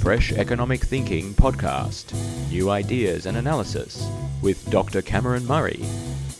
Fresh 0.00 0.32
Economic 0.32 0.80
Thinking 0.80 1.34
podcast 1.34 2.14
New 2.48 2.70
Ideas 2.70 3.26
and 3.26 3.36
Analysis 3.36 4.02
with 4.40 4.68
Dr. 4.70 5.02
Cameron 5.02 5.46
Murray 5.46 5.84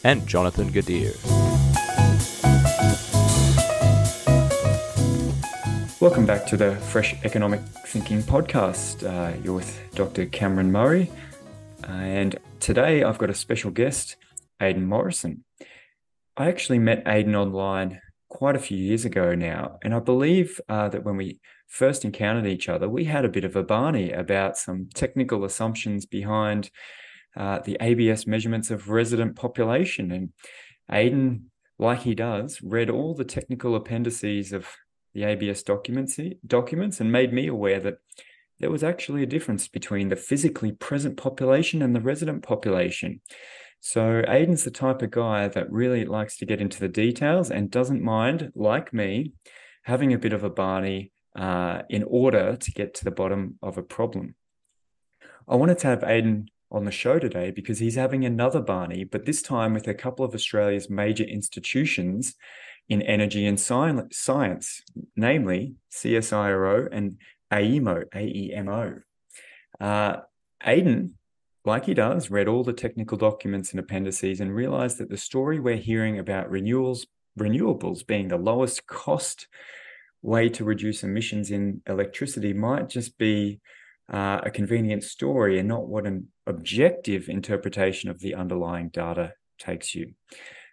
and 0.02 0.26
Jonathan 0.26 0.70
Gadir. 0.70 1.14
Welcome 6.00 6.24
back 6.24 6.46
to 6.46 6.56
the 6.56 6.74
Fresh 6.76 7.16
Economic 7.22 7.60
Thinking 7.86 8.22
podcast. 8.22 9.06
Uh, 9.06 9.38
you're 9.44 9.52
with 9.52 9.78
Dr. 9.94 10.24
Cameron 10.24 10.72
Murray, 10.72 11.10
and 11.86 12.38
today 12.60 13.02
I've 13.02 13.18
got 13.18 13.28
a 13.28 13.34
special 13.34 13.70
guest, 13.70 14.16
Aidan 14.62 14.86
Morrison. 14.86 15.44
I 16.34 16.48
actually 16.48 16.78
met 16.78 17.02
Aidan 17.06 17.36
online 17.36 18.00
quite 18.30 18.56
a 18.56 18.60
few 18.60 18.78
years 18.78 19.04
ago 19.04 19.34
now. 19.34 19.76
And 19.84 19.94
I 19.94 19.98
believe 19.98 20.62
uh, 20.66 20.88
that 20.88 21.04
when 21.04 21.18
we 21.18 21.40
first 21.70 22.04
encountered 22.04 22.46
each 22.46 22.68
other, 22.68 22.88
we 22.88 23.04
had 23.04 23.24
a 23.24 23.30
bit 23.30 23.44
of 23.44 23.56
a 23.56 23.62
barney 23.62 24.10
about 24.10 24.58
some 24.58 24.88
technical 24.92 25.44
assumptions 25.44 26.04
behind 26.04 26.70
uh, 27.36 27.60
the 27.60 27.78
ABS 27.80 28.26
measurements 28.26 28.70
of 28.70 28.90
resident 28.90 29.36
population. 29.36 30.10
And 30.10 30.30
Aidan, 30.90 31.50
like 31.78 32.00
he 32.00 32.14
does, 32.14 32.60
read 32.60 32.90
all 32.90 33.14
the 33.14 33.24
technical 33.24 33.76
appendices 33.76 34.52
of 34.52 34.66
the 35.14 35.22
ABS 35.22 35.62
documents, 35.62 36.18
documents 36.46 37.00
and 37.00 37.10
made 37.10 37.32
me 37.32 37.46
aware 37.46 37.80
that 37.80 37.98
there 38.58 38.70
was 38.70 38.82
actually 38.82 39.22
a 39.22 39.26
difference 39.26 39.68
between 39.68 40.08
the 40.08 40.16
physically 40.16 40.72
present 40.72 41.16
population 41.16 41.82
and 41.82 41.94
the 41.94 42.00
resident 42.00 42.42
population. 42.42 43.20
So 43.78 44.22
Aidan's 44.28 44.64
the 44.64 44.70
type 44.70 45.02
of 45.02 45.12
guy 45.12 45.48
that 45.48 45.70
really 45.70 46.04
likes 46.04 46.36
to 46.38 46.46
get 46.46 46.60
into 46.60 46.80
the 46.80 46.88
details 46.88 47.50
and 47.50 47.70
doesn't 47.70 48.02
mind, 48.02 48.52
like 48.54 48.92
me, 48.92 49.32
having 49.84 50.12
a 50.12 50.18
bit 50.18 50.32
of 50.32 50.44
a 50.44 50.50
Barney 50.50 51.12
uh, 51.36 51.82
in 51.88 52.04
order 52.04 52.56
to 52.56 52.72
get 52.72 52.94
to 52.94 53.04
the 53.04 53.10
bottom 53.10 53.58
of 53.62 53.78
a 53.78 53.82
problem. 53.82 54.34
I 55.48 55.56
wanted 55.56 55.78
to 55.80 55.86
have 55.88 56.04
Aidan 56.04 56.48
on 56.70 56.84
the 56.84 56.92
show 56.92 57.18
today 57.18 57.50
because 57.50 57.78
he's 57.78 57.96
having 57.96 58.24
another 58.24 58.60
Barney, 58.60 59.04
but 59.04 59.26
this 59.26 59.42
time 59.42 59.74
with 59.74 59.88
a 59.88 59.94
couple 59.94 60.24
of 60.24 60.34
Australia's 60.34 60.88
major 60.88 61.24
institutions 61.24 62.34
in 62.88 63.02
energy 63.02 63.46
and 63.46 63.58
science, 63.58 64.82
namely 65.16 65.74
CSIRO 65.92 66.88
and 66.90 67.18
AEMO, 67.52 68.04
AEMO. 68.10 69.02
Uh, 69.80 70.16
like 71.64 71.84
he 71.84 71.94
does, 71.94 72.30
read 72.30 72.48
all 72.48 72.64
the 72.64 72.72
technical 72.72 73.18
documents 73.18 73.70
and 73.70 73.80
appendices 73.80 74.40
and 74.40 74.54
realized 74.54 74.98
that 74.98 75.10
the 75.10 75.16
story 75.16 75.60
we're 75.60 75.76
hearing 75.76 76.18
about 76.18 76.50
renewals, 76.50 77.06
renewables 77.38 78.06
being 78.06 78.28
the 78.28 78.36
lowest 78.36 78.86
cost 78.86 79.46
way 80.22 80.48
to 80.50 80.64
reduce 80.64 81.02
emissions 81.02 81.50
in 81.50 81.82
electricity 81.86 82.52
might 82.52 82.88
just 82.88 83.16
be 83.18 83.60
uh, 84.12 84.40
a 84.44 84.50
convenient 84.50 85.04
story 85.04 85.58
and 85.58 85.68
not 85.68 85.86
what 85.86 86.06
an 86.06 86.28
objective 86.46 87.28
interpretation 87.28 88.10
of 88.10 88.20
the 88.20 88.34
underlying 88.34 88.88
data 88.88 89.32
takes 89.58 89.94
you. 89.94 90.12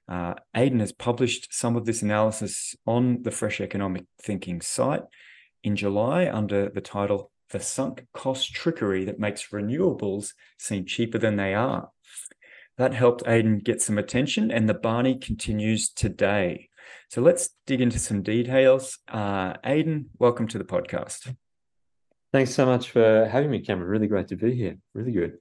Uh, 0.09 0.33
Aidan 0.55 0.79
has 0.79 0.91
published 0.91 1.49
some 1.51 1.75
of 1.75 1.85
this 1.85 2.01
analysis 2.01 2.75
on 2.85 3.23
the 3.23 3.31
Fresh 3.31 3.61
Economic 3.61 4.05
Thinking 4.21 4.61
site 4.61 5.03
in 5.63 5.75
July 5.75 6.29
under 6.29 6.69
the 6.69 6.81
title 6.81 7.31
the 7.49 7.59
sunk 7.59 8.05
cost 8.13 8.53
trickery 8.53 9.05
that 9.05 9.19
makes 9.19 9.49
renewables 9.49 10.33
seem 10.57 10.85
cheaper 10.85 11.17
than 11.17 11.37
they 11.37 11.53
are. 11.53 11.89
That 12.77 12.93
helped 12.93 13.27
Aidan 13.27 13.59
get 13.59 13.81
some 13.81 13.97
attention, 13.97 14.51
and 14.51 14.67
the 14.67 14.73
Barney 14.73 15.17
continues 15.17 15.89
today. 15.89 16.69
So 17.09 17.21
let's 17.21 17.49
dig 17.65 17.81
into 17.81 17.99
some 17.99 18.21
details. 18.21 18.99
Uh, 19.07 19.53
Aidan, 19.63 20.09
welcome 20.19 20.47
to 20.49 20.57
the 20.57 20.63
podcast. 20.63 21.33
Thanks 22.33 22.53
so 22.53 22.65
much 22.65 22.91
for 22.91 23.25
having 23.25 23.49
me, 23.49 23.61
Cameron. 23.61 23.89
Really 23.89 24.07
great 24.07 24.27
to 24.29 24.35
be 24.35 24.53
here. 24.53 24.77
Really 24.93 25.11
good. 25.11 25.37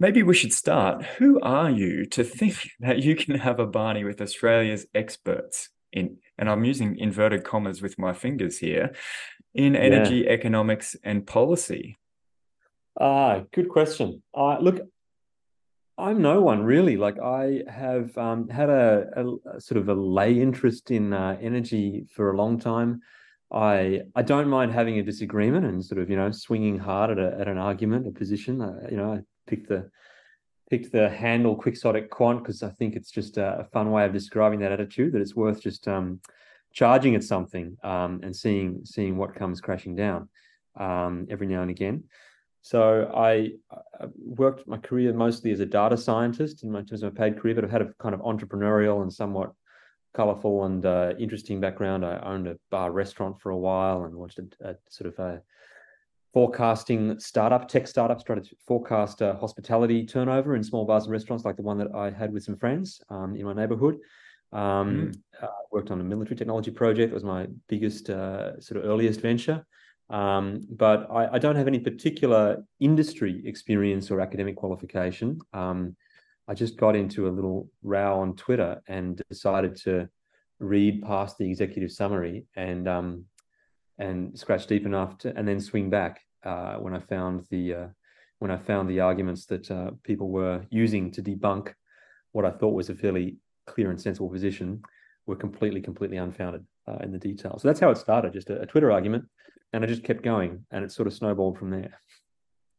Maybe 0.00 0.22
we 0.22 0.34
should 0.34 0.52
start. 0.52 1.04
Who 1.18 1.40
are 1.40 1.70
you 1.70 2.06
to 2.06 2.24
think 2.24 2.70
that 2.80 3.00
you 3.00 3.16
can 3.16 3.38
have 3.38 3.60
a 3.60 3.66
Barney 3.66 4.04
with 4.04 4.20
Australia's 4.20 4.86
experts 4.94 5.70
in, 5.92 6.18
and 6.36 6.48
I'm 6.48 6.64
using 6.64 6.98
inverted 6.98 7.44
commas 7.44 7.82
with 7.82 7.98
my 7.98 8.12
fingers 8.12 8.58
here, 8.58 8.94
in 9.54 9.74
energy 9.74 10.18
yeah. 10.18 10.30
economics 10.30 10.96
and 11.02 11.26
policy? 11.26 11.96
Ah, 13.00 13.42
good 13.52 13.68
question. 13.68 14.22
Uh, 14.34 14.58
look, 14.58 14.80
I'm 15.98 16.22
no 16.22 16.40
one 16.40 16.62
really. 16.62 16.96
Like 16.96 17.18
I 17.20 17.64
have 17.68 18.16
um, 18.16 18.48
had 18.48 18.70
a, 18.70 19.08
a, 19.16 19.60
sort 19.60 19.78
of 19.78 19.88
a 19.88 19.94
lay 19.94 20.40
interest 20.40 20.92
in 20.92 21.12
uh, 21.12 21.36
energy 21.40 22.06
for 22.14 22.30
a 22.30 22.36
long 22.36 22.60
time. 22.60 23.00
I 23.50 24.02
I 24.14 24.22
don't 24.22 24.48
mind 24.48 24.72
having 24.72 24.98
a 24.98 25.02
disagreement 25.02 25.66
and 25.66 25.84
sort 25.84 26.00
of 26.00 26.08
you 26.08 26.16
know 26.16 26.30
swinging 26.30 26.78
hard 26.78 27.10
at, 27.10 27.18
a, 27.18 27.40
at 27.40 27.48
an 27.48 27.58
argument, 27.58 28.06
a 28.06 28.12
position. 28.12 28.60
Uh, 28.60 28.86
you 28.88 28.96
know, 28.96 29.12
I 29.12 29.22
picked 29.48 29.68
the 29.68 29.90
picked 30.70 30.92
the 30.92 31.08
handle 31.08 31.56
quixotic 31.56 32.10
quant 32.10 32.44
because 32.44 32.62
I 32.62 32.70
think 32.70 32.94
it's 32.94 33.10
just 33.10 33.36
a, 33.36 33.60
a, 33.60 33.64
fun 33.64 33.90
way 33.90 34.04
of 34.04 34.12
describing 34.12 34.60
that 34.60 34.70
attitude. 34.70 35.12
That 35.14 35.22
it's 35.22 35.34
worth 35.34 35.60
just 35.60 35.88
um, 35.88 36.20
charging 36.72 37.16
at 37.16 37.24
something 37.24 37.76
um, 37.82 38.20
and 38.22 38.36
seeing 38.36 38.82
seeing 38.84 39.16
what 39.16 39.34
comes 39.34 39.60
crashing 39.60 39.96
down 39.96 40.28
um, 40.78 41.26
every 41.28 41.48
now 41.48 41.62
and 41.62 41.70
again. 41.70 42.04
So 42.68 43.10
I, 43.16 43.52
I, 43.98 44.08
worked 44.18 44.68
my 44.68 44.76
career 44.76 45.14
mostly 45.14 45.52
as 45.52 45.60
a 45.60 45.64
data 45.64 45.96
scientist 45.96 46.64
in 46.64 46.70
my 46.70 46.82
terms 46.82 47.02
of 47.02 47.14
my 47.14 47.18
paid 47.18 47.40
career, 47.40 47.54
but 47.54 47.64
I've 47.64 47.70
had 47.70 47.80
a 47.80 47.94
kind 47.98 48.14
of 48.14 48.20
entrepreneurial 48.20 49.00
and 49.00 49.10
somewhat 49.10 49.52
colorful 50.12 50.66
and 50.66 50.84
uh, 50.84 51.14
interesting 51.18 51.60
background. 51.60 52.04
I 52.04 52.18
owned 52.18 52.46
a 52.46 52.58
bar 52.70 52.92
restaurant 52.92 53.40
for 53.40 53.52
a 53.52 53.56
while 53.56 54.04
and 54.04 54.14
watched 54.14 54.38
a, 54.38 54.46
a 54.60 54.74
sort 54.90 55.10
of 55.10 55.18
a 55.18 55.40
forecasting 56.34 57.18
startup, 57.18 57.68
tech 57.68 57.88
startup, 57.88 58.22
try 58.22 58.38
to 58.38 58.56
forecast 58.66 59.22
uh, 59.22 59.34
hospitality 59.36 60.04
turnover 60.04 60.54
in 60.54 60.62
small 60.62 60.84
bars 60.84 61.04
and 61.04 61.12
restaurants, 61.12 61.46
like 61.46 61.56
the 61.56 61.62
one 61.62 61.78
that 61.78 61.94
I 61.94 62.10
had 62.10 62.34
with 62.34 62.44
some 62.44 62.58
friends 62.58 63.00
um, 63.08 63.34
in 63.34 63.46
my 63.46 63.54
neighborhood. 63.54 63.96
Um, 64.52 64.60
mm. 64.60 65.16
uh, 65.42 65.46
worked 65.72 65.90
on 65.90 66.02
a 66.02 66.04
military 66.04 66.36
technology 66.36 66.70
project. 66.70 67.12
It 67.12 67.14
was 67.14 67.24
my 67.24 67.46
biggest, 67.66 68.10
uh, 68.10 68.60
sort 68.60 68.84
of 68.84 68.90
earliest 68.90 69.22
venture. 69.22 69.64
Um, 70.10 70.66
but 70.70 71.06
I, 71.10 71.34
I, 71.34 71.38
don't 71.38 71.56
have 71.56 71.66
any 71.66 71.78
particular 71.78 72.64
industry 72.80 73.42
experience 73.44 74.10
or 74.10 74.22
academic 74.22 74.56
qualification. 74.56 75.38
Um, 75.52 75.96
I 76.48 76.54
just 76.54 76.78
got 76.78 76.96
into 76.96 77.28
a 77.28 77.30
little 77.30 77.68
row 77.82 78.20
on 78.20 78.34
Twitter 78.34 78.80
and 78.88 79.20
decided 79.28 79.76
to 79.82 80.08
read 80.60 81.02
past 81.02 81.36
the 81.36 81.46
executive 81.46 81.92
summary 81.92 82.46
and 82.56 82.88
um, 82.88 83.24
and 83.98 84.38
scratch 84.38 84.66
deep 84.66 84.86
enough 84.86 85.18
to, 85.18 85.36
and 85.36 85.46
then 85.46 85.60
swing 85.60 85.90
back 85.90 86.22
uh, 86.42 86.76
when 86.76 86.94
I 86.94 87.00
found 87.00 87.44
the 87.50 87.74
uh, 87.74 87.86
when 88.38 88.50
I 88.50 88.56
found 88.56 88.88
the 88.88 89.00
arguments 89.00 89.44
that 89.46 89.70
uh, 89.70 89.90
people 90.04 90.30
were 90.30 90.64
using 90.70 91.10
to 91.12 91.22
debunk 91.22 91.74
what 92.32 92.44
I 92.44 92.50
thought 92.50 92.74
was 92.74 92.90
a 92.90 92.94
fairly 92.94 93.36
clear 93.66 93.90
and 93.90 94.00
sensible 94.00 94.28
position 94.28 94.82
were 95.26 95.36
completely, 95.36 95.80
completely 95.80 96.16
unfounded 96.16 96.64
uh, 96.86 96.98
in 97.02 97.12
the 97.12 97.18
details. 97.18 97.62
So 97.62 97.68
that's 97.68 97.80
how 97.80 97.90
it 97.90 97.98
started, 97.98 98.32
just 98.32 98.50
a, 98.50 98.60
a, 98.60 98.66
Twitter 98.66 98.90
argument, 98.90 99.24
and 99.72 99.84
I 99.84 99.86
just 99.86 100.04
kept 100.04 100.22
going, 100.22 100.64
and 100.70 100.84
it 100.84 100.92
sort 100.92 101.06
of 101.08 101.14
snowballed 101.14 101.58
from 101.58 101.70
there. 101.70 102.00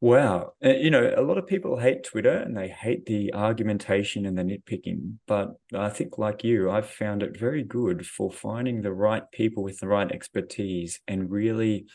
Wow, 0.01 0.53
uh, 0.63 0.69
you 0.69 0.89
know, 0.89 1.13
a 1.16 1.22
lot 1.22 1.38
of 1.38 1.45
people 1.45 1.77
hate 1.77 2.05
Twitter 2.05 2.38
and 2.38 2.55
they 2.55 2.69
hate 2.69 3.05
the 3.05 3.33
argumentation 3.33 4.25
and 4.25 4.38
the 4.38 4.44
nitpicking, 4.44 5.16
but 5.27 5.59
I 5.75 5.89
think, 5.89 6.17
like 6.17 6.41
you, 6.41 6.72
I've 6.72 6.89
found 6.89 7.22
it 7.22 7.38
very 7.38 7.63
good 7.63 8.07
for 8.07 8.31
finding 8.31 8.81
the 8.81 8.94
right 8.94 9.23
people 9.33 9.61
with 9.61 9.79
the 9.79 9.88
right 9.88 10.09
expertise 10.09 11.01
and 11.05 11.29
really 11.29 11.85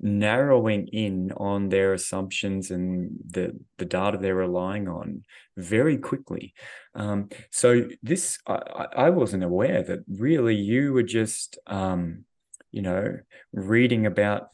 narrowing 0.00 0.88
in 0.88 1.32
on 1.36 1.68
their 1.68 1.92
assumptions 1.92 2.70
and 2.70 3.10
the 3.30 3.58
the 3.78 3.84
data 3.84 4.18
they're 4.18 4.34
relying 4.34 4.88
on 4.88 5.22
very 5.56 5.98
quickly. 5.98 6.54
Um, 6.94 7.28
so 7.50 7.88
this 8.02 8.38
I, 8.46 8.86
I, 8.96 9.10
wasn't 9.10 9.44
aware 9.44 9.82
that 9.82 10.00
really 10.08 10.56
you 10.56 10.92
were 10.92 11.02
just 11.02 11.58
um, 11.66 12.24
you 12.74 12.82
know 12.82 13.18
reading 13.52 14.04
about 14.04 14.48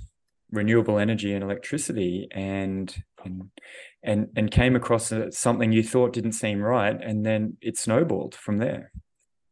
renewable 0.52 0.98
energy 0.98 1.32
and 1.32 1.42
electricity 1.42 2.28
and 2.32 3.02
and 3.24 3.50
and, 4.02 4.28
and 4.36 4.50
came 4.50 4.76
across 4.76 5.10
a, 5.12 5.32
something 5.32 5.72
you 5.72 5.82
thought 5.82 6.12
didn't 6.12 6.32
seem 6.32 6.60
right 6.60 6.98
and 7.02 7.24
then 7.24 7.56
it 7.60 7.78
snowballed 7.78 8.34
from 8.34 8.58
there. 8.58 8.92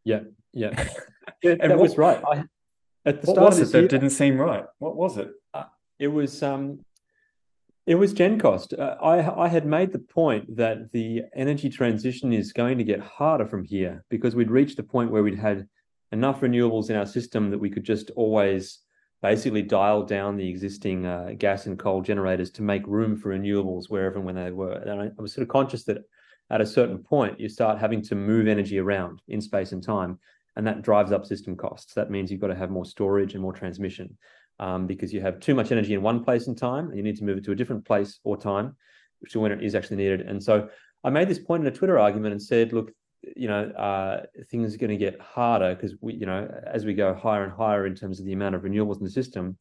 Yeah, 0.04 0.20
yeah, 0.52 0.88
yeah 1.42 1.54
that 1.60 1.70
what, 1.70 1.78
was 1.78 1.98
right. 1.98 2.22
I, 2.24 2.44
at 3.04 3.22
the 3.22 3.26
what 3.26 3.34
start 3.34 3.48
was 3.50 3.60
it 3.60 3.72
that 3.72 3.78
year, 3.78 3.88
didn't 3.88 4.10
seem 4.10 4.38
right? 4.38 4.64
What 4.78 4.96
was 4.96 5.16
it? 5.16 5.30
Uh, 5.54 5.64
it 5.98 6.08
was 6.08 6.42
um, 6.42 6.80
it 7.86 7.94
was 7.94 8.12
GenCost. 8.12 8.78
Uh, 8.78 8.96
I 9.02 9.44
I 9.44 9.48
had 9.48 9.64
made 9.64 9.92
the 9.92 9.98
point 9.98 10.56
that 10.56 10.92
the 10.92 11.22
energy 11.34 11.70
transition 11.70 12.32
is 12.34 12.52
going 12.52 12.76
to 12.78 12.84
get 12.84 13.00
harder 13.00 13.46
from 13.46 13.64
here 13.64 14.04
because 14.10 14.34
we'd 14.34 14.50
reached 14.50 14.76
the 14.76 14.82
point 14.82 15.10
where 15.10 15.22
we'd 15.22 15.38
had 15.38 15.68
enough 16.12 16.40
renewables 16.40 16.90
in 16.90 16.96
our 16.96 17.06
system 17.06 17.50
that 17.50 17.58
we 17.58 17.70
could 17.70 17.84
just 17.84 18.10
always 18.16 18.80
basically 19.20 19.62
dial 19.62 20.04
down 20.04 20.36
the 20.36 20.48
existing 20.48 21.04
uh, 21.04 21.30
gas 21.36 21.66
and 21.66 21.78
coal 21.78 22.00
generators 22.02 22.50
to 22.52 22.62
make 22.62 22.86
room 22.86 23.16
for 23.16 23.30
renewables 23.30 23.90
wherever 23.90 24.16
and 24.16 24.24
when 24.24 24.36
they 24.36 24.50
were. 24.50 24.72
And 24.72 25.02
I, 25.02 25.06
I 25.06 25.22
was 25.22 25.32
sort 25.32 25.42
of 25.42 25.48
conscious 25.48 25.84
that 25.84 25.98
at 26.50 26.60
a 26.60 26.66
certain 26.66 26.98
point 26.98 27.40
you 27.40 27.48
start 27.48 27.78
having 27.78 28.02
to 28.02 28.14
move 28.14 28.46
energy 28.46 28.78
around 28.78 29.20
in 29.28 29.40
space 29.40 29.72
and 29.72 29.82
time, 29.82 30.18
and 30.56 30.66
that 30.66 30.82
drives 30.82 31.12
up 31.12 31.26
system 31.26 31.56
costs. 31.56 31.94
That 31.94 32.10
means 32.10 32.30
you've 32.30 32.40
got 32.40 32.48
to 32.48 32.54
have 32.54 32.70
more 32.70 32.86
storage 32.86 33.34
and 33.34 33.42
more 33.42 33.52
transmission 33.52 34.16
um, 34.60 34.86
because 34.86 35.12
you 35.12 35.20
have 35.20 35.40
too 35.40 35.54
much 35.54 35.72
energy 35.72 35.94
in 35.94 36.02
one 36.02 36.24
place 36.24 36.46
and 36.46 36.56
time, 36.56 36.88
and 36.88 36.96
you 36.96 37.02
need 37.02 37.16
to 37.18 37.24
move 37.24 37.38
it 37.38 37.44
to 37.44 37.52
a 37.52 37.56
different 37.56 37.84
place 37.84 38.20
or 38.24 38.36
time, 38.36 38.76
which 39.20 39.32
is 39.32 39.36
when 39.36 39.52
it 39.52 39.62
is 39.62 39.74
actually 39.74 39.96
needed. 39.96 40.22
And 40.22 40.42
so 40.42 40.68
I 41.04 41.10
made 41.10 41.28
this 41.28 41.38
point 41.38 41.62
in 41.62 41.72
a 41.72 41.76
Twitter 41.76 41.98
argument 41.98 42.32
and 42.32 42.42
said, 42.42 42.72
look, 42.72 42.92
you 43.22 43.48
know, 43.48 43.64
uh, 43.70 44.22
things 44.50 44.74
are 44.74 44.78
going 44.78 44.90
to 44.90 44.96
get 44.96 45.20
harder 45.20 45.74
because 45.74 45.94
we, 46.00 46.14
you 46.14 46.26
know, 46.26 46.48
as 46.66 46.84
we 46.84 46.94
go 46.94 47.14
higher 47.14 47.44
and 47.44 47.52
higher 47.52 47.86
in 47.86 47.94
terms 47.94 48.20
of 48.20 48.26
the 48.26 48.32
amount 48.32 48.54
of 48.54 48.62
renewables 48.62 48.98
in 48.98 49.04
the 49.04 49.10
system, 49.10 49.56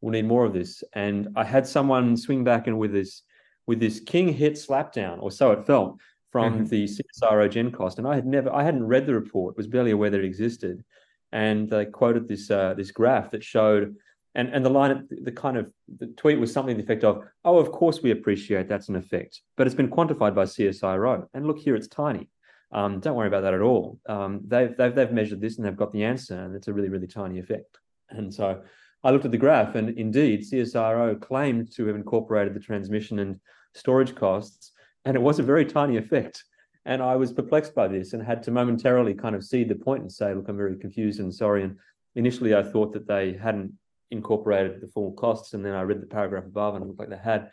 we'll 0.00 0.12
need 0.12 0.26
more 0.26 0.44
of 0.44 0.52
this. 0.52 0.84
And 0.92 1.28
I 1.36 1.44
had 1.44 1.66
someone 1.66 2.16
swing 2.16 2.44
back 2.44 2.66
and 2.66 2.78
with 2.78 2.92
this, 2.92 3.22
with 3.66 3.80
this 3.80 4.00
king 4.00 4.28
hit 4.32 4.54
slapdown, 4.54 5.22
or 5.22 5.30
so 5.30 5.52
it 5.52 5.66
felt, 5.66 5.98
from 6.30 6.54
mm-hmm. 6.54 6.66
the 6.66 6.84
CSIRO 6.84 7.48
GenCost. 7.48 7.98
And 7.98 8.06
I 8.06 8.14
had 8.14 8.26
never, 8.26 8.52
I 8.52 8.64
hadn't 8.64 8.84
read 8.84 9.06
the 9.06 9.14
report, 9.14 9.56
was 9.56 9.66
barely 9.66 9.92
aware 9.92 10.10
that 10.10 10.20
it 10.20 10.24
existed. 10.24 10.84
And 11.32 11.68
they 11.68 11.86
quoted 11.86 12.28
this 12.28 12.50
uh, 12.50 12.74
this 12.74 12.92
graph 12.92 13.30
that 13.32 13.42
showed, 13.42 13.96
and 14.36 14.48
and 14.50 14.64
the 14.64 14.70
line, 14.70 15.08
the 15.10 15.32
kind 15.32 15.56
of 15.56 15.70
the 15.98 16.06
tweet 16.08 16.38
was 16.38 16.52
something 16.52 16.76
to 16.76 16.82
the 16.82 16.84
effect 16.84 17.02
of, 17.02 17.24
"Oh, 17.44 17.58
of 17.58 17.72
course 17.72 18.02
we 18.02 18.12
appreciate 18.12 18.68
that's 18.68 18.88
an 18.88 18.94
effect, 18.94 19.42
but 19.56 19.66
it's 19.66 19.74
been 19.74 19.90
quantified 19.90 20.34
by 20.34 20.44
CSIRO, 20.44 21.26
and 21.34 21.46
look 21.46 21.58
here, 21.58 21.74
it's 21.74 21.88
tiny." 21.88 22.28
Um, 22.74 22.98
don't 22.98 23.14
worry 23.14 23.28
about 23.28 23.42
that 23.42 23.54
at 23.54 23.60
all. 23.60 24.00
Um, 24.06 24.40
they've, 24.46 24.76
they've, 24.76 24.94
they've 24.94 25.12
measured 25.12 25.40
this 25.40 25.56
and 25.56 25.64
they've 25.64 25.76
got 25.76 25.92
the 25.92 26.04
answer, 26.04 26.36
and 26.36 26.56
it's 26.56 26.68
a 26.68 26.72
really, 26.72 26.88
really 26.88 27.06
tiny 27.06 27.38
effect. 27.38 27.78
And 28.10 28.34
so 28.34 28.62
I 29.04 29.10
looked 29.10 29.24
at 29.24 29.30
the 29.30 29.38
graph, 29.38 29.76
and 29.76 29.90
indeed, 29.90 30.42
CSIRO 30.42 31.20
claimed 31.20 31.70
to 31.76 31.86
have 31.86 31.94
incorporated 31.94 32.52
the 32.52 32.60
transmission 32.60 33.20
and 33.20 33.38
storage 33.74 34.14
costs, 34.14 34.72
and 35.04 35.16
it 35.16 35.20
was 35.20 35.38
a 35.38 35.42
very 35.44 35.64
tiny 35.64 35.96
effect. 35.98 36.42
And 36.84 37.00
I 37.00 37.16
was 37.16 37.32
perplexed 37.32 37.74
by 37.74 37.86
this 37.88 38.12
and 38.12 38.22
had 38.22 38.42
to 38.42 38.50
momentarily 38.50 39.14
kind 39.14 39.34
of 39.34 39.44
see 39.44 39.64
the 39.64 39.74
point 39.74 40.02
and 40.02 40.12
say, 40.12 40.34
look, 40.34 40.48
I'm 40.48 40.56
very 40.56 40.76
confused 40.76 41.20
and 41.20 41.32
sorry. 41.32 41.62
And 41.62 41.76
initially, 42.14 42.54
I 42.54 42.62
thought 42.62 42.92
that 42.92 43.06
they 43.06 43.34
hadn't 43.34 43.72
incorporated 44.10 44.80
the 44.80 44.88
full 44.88 45.12
costs, 45.12 45.54
and 45.54 45.64
then 45.64 45.74
I 45.74 45.82
read 45.82 46.02
the 46.02 46.06
paragraph 46.06 46.44
above, 46.44 46.74
and 46.74 46.84
it 46.84 46.88
looked 46.88 47.00
like 47.00 47.08
they 47.10 47.16
had. 47.16 47.50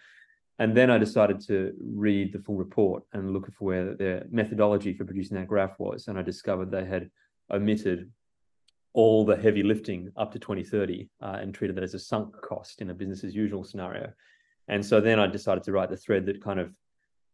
And 0.61 0.77
then 0.77 0.91
I 0.91 0.99
decided 0.99 1.41
to 1.47 1.73
read 1.83 2.31
the 2.31 2.37
full 2.37 2.55
report 2.55 3.01
and 3.13 3.33
look 3.33 3.51
for 3.51 3.65
where 3.65 3.95
their 3.95 4.27
methodology 4.29 4.93
for 4.93 5.05
producing 5.05 5.35
that 5.37 5.47
graph 5.47 5.79
was. 5.79 6.07
And 6.07 6.19
I 6.19 6.21
discovered 6.21 6.69
they 6.69 6.85
had 6.85 7.09
omitted 7.49 8.11
all 8.93 9.25
the 9.25 9.35
heavy 9.35 9.63
lifting 9.63 10.11
up 10.17 10.31
to 10.33 10.37
2030 10.37 11.09
uh, 11.19 11.39
and 11.41 11.51
treated 11.51 11.75
that 11.77 11.83
as 11.83 11.95
a 11.95 11.99
sunk 11.99 12.39
cost 12.43 12.79
in 12.79 12.91
a 12.91 12.93
business 12.93 13.23
as 13.23 13.33
usual 13.33 13.63
scenario. 13.63 14.13
And 14.67 14.85
so 14.85 15.01
then 15.01 15.19
I 15.19 15.25
decided 15.25 15.63
to 15.63 15.71
write 15.71 15.89
the 15.89 15.97
thread 15.97 16.27
that 16.27 16.43
kind 16.43 16.59
of 16.59 16.71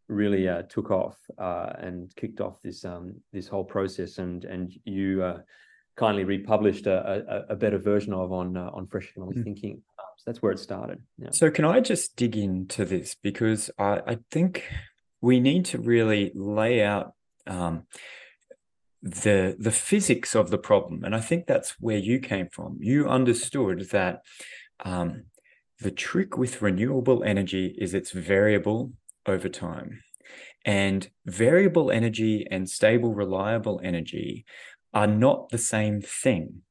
really 0.08 0.48
uh, 0.48 0.62
took 0.70 0.90
off 0.90 1.18
uh, 1.38 1.74
and 1.80 2.16
kicked 2.16 2.40
off 2.40 2.62
this 2.62 2.86
um, 2.86 3.14
this 3.34 3.50
whole 3.50 3.66
process. 3.66 4.20
And 4.20 4.46
and 4.46 4.72
you 4.86 5.22
uh, 5.22 5.40
kindly 5.98 6.24
republished 6.24 6.88
a, 6.88 7.26
a, 7.50 7.54
a, 7.54 7.56
better 7.58 7.78
version 7.78 8.14
of 8.14 8.32
on 8.32 8.56
uh, 8.56 8.70
on 8.72 8.88
fresh 8.88 9.10
economic 9.10 9.36
mm. 9.36 9.44
thinking 9.44 9.82
that's 10.28 10.42
where 10.42 10.52
it 10.52 10.60
started. 10.60 11.02
Yeah. 11.18 11.30
So 11.32 11.50
can 11.50 11.64
I 11.64 11.80
just 11.80 12.18
dig 12.18 12.36
into 12.36 12.84
this 12.84 13.16
because 13.16 13.72
I, 13.80 14.02
I 14.06 14.18
think 14.30 14.66
we 15.22 15.40
need 15.40 15.64
to 15.68 15.80
really 15.80 16.34
lay 16.36 16.84
out 16.84 17.14
um, 17.48 17.84
the 19.02 19.56
the 19.58 19.72
physics 19.72 20.36
of 20.36 20.50
the 20.50 20.58
problem, 20.58 21.06
and 21.06 21.16
I 21.16 21.22
think 21.22 21.48
that's 21.48 21.80
where 21.80 21.98
you 21.98 22.20
came 22.20 22.50
from. 22.52 22.78
You 22.82 23.08
understood 23.08 23.88
that 23.92 24.20
um, 24.84 25.24
the 25.80 25.92
trick 25.92 26.38
with 26.38 26.62
renewable 26.62 27.24
energy 27.24 27.74
is 27.78 27.94
it's 27.94 28.12
variable 28.12 28.92
over 29.26 29.48
time. 29.48 30.04
And 30.66 31.10
variable 31.26 31.90
energy 31.90 32.46
and 32.52 32.70
stable, 32.70 33.14
reliable 33.14 33.80
energy 33.82 34.46
are 34.94 35.08
not 35.08 35.50
the 35.50 35.58
same 35.58 36.02
thing. 36.02 36.64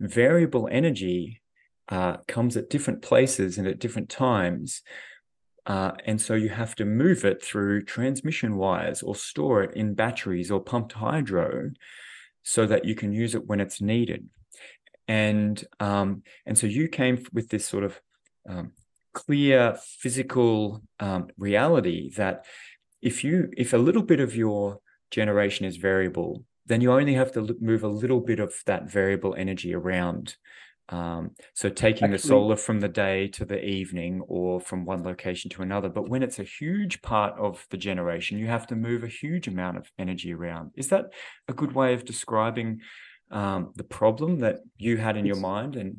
Variable 0.00 0.66
energy 0.72 1.42
uh, 1.88 2.18
comes 2.28 2.56
at 2.56 2.70
different 2.70 3.02
places 3.02 3.58
and 3.58 3.66
at 3.66 3.78
different 3.78 4.08
times. 4.08 4.82
Uh, 5.66 5.92
and 6.04 6.20
so 6.20 6.34
you 6.34 6.50
have 6.50 6.74
to 6.74 6.84
move 6.84 7.24
it 7.24 7.42
through 7.42 7.82
transmission 7.82 8.56
wires 8.56 9.02
or 9.02 9.14
store 9.14 9.62
it 9.62 9.74
in 9.74 9.94
batteries 9.94 10.50
or 10.50 10.60
pumped 10.60 10.92
hydro 10.94 11.70
so 12.42 12.66
that 12.66 12.84
you 12.84 12.94
can 12.94 13.12
use 13.12 13.34
it 13.34 13.46
when 13.46 13.60
it's 13.60 13.80
needed. 13.80 14.28
And 15.08 15.62
um, 15.80 16.22
and 16.46 16.56
so 16.56 16.66
you 16.66 16.88
came 16.88 17.24
with 17.32 17.48
this 17.48 17.66
sort 17.66 17.84
of 17.84 18.00
um, 18.48 18.72
clear 19.12 19.78
physical 19.98 20.82
um, 21.00 21.28
reality 21.38 22.10
that 22.16 22.44
if 23.02 23.24
you 23.24 23.50
if 23.56 23.72
a 23.72 23.78
little 23.78 24.02
bit 24.02 24.20
of 24.20 24.34
your 24.34 24.80
generation 25.10 25.66
is 25.66 25.76
variable, 25.76 26.44
then 26.66 26.80
you 26.80 26.92
only 26.92 27.14
have 27.14 27.32
to 27.32 27.56
move 27.60 27.84
a 27.84 27.88
little 27.88 28.20
bit 28.20 28.40
of 28.40 28.54
that 28.66 28.90
variable 28.90 29.34
energy 29.34 29.74
around 29.74 30.36
um, 30.90 31.30
so 31.54 31.70
taking 31.70 32.04
Actually, 32.04 32.16
the 32.16 32.18
solar 32.18 32.56
from 32.56 32.80
the 32.80 32.88
day 32.88 33.28
to 33.28 33.44
the 33.44 33.62
evening 33.64 34.20
or 34.28 34.60
from 34.60 34.84
one 34.84 35.02
location 35.02 35.50
to 35.52 35.62
another. 35.62 35.88
But 35.88 36.10
when 36.10 36.22
it's 36.22 36.38
a 36.38 36.44
huge 36.44 37.00
part 37.00 37.38
of 37.38 37.66
the 37.70 37.78
generation, 37.78 38.38
you 38.38 38.48
have 38.48 38.66
to 38.68 38.76
move 38.76 39.02
a 39.02 39.08
huge 39.08 39.48
amount 39.48 39.78
of 39.78 39.90
energy 39.98 40.34
around. 40.34 40.72
Is 40.74 40.88
that 40.88 41.06
a 41.48 41.54
good 41.54 41.72
way 41.72 41.94
of 41.94 42.04
describing 42.04 42.80
um, 43.30 43.72
the 43.76 43.84
problem 43.84 44.40
that 44.40 44.58
you 44.76 44.98
had 44.98 45.16
in 45.16 45.24
your 45.24 45.36
mind? 45.36 45.76
And 45.76 45.96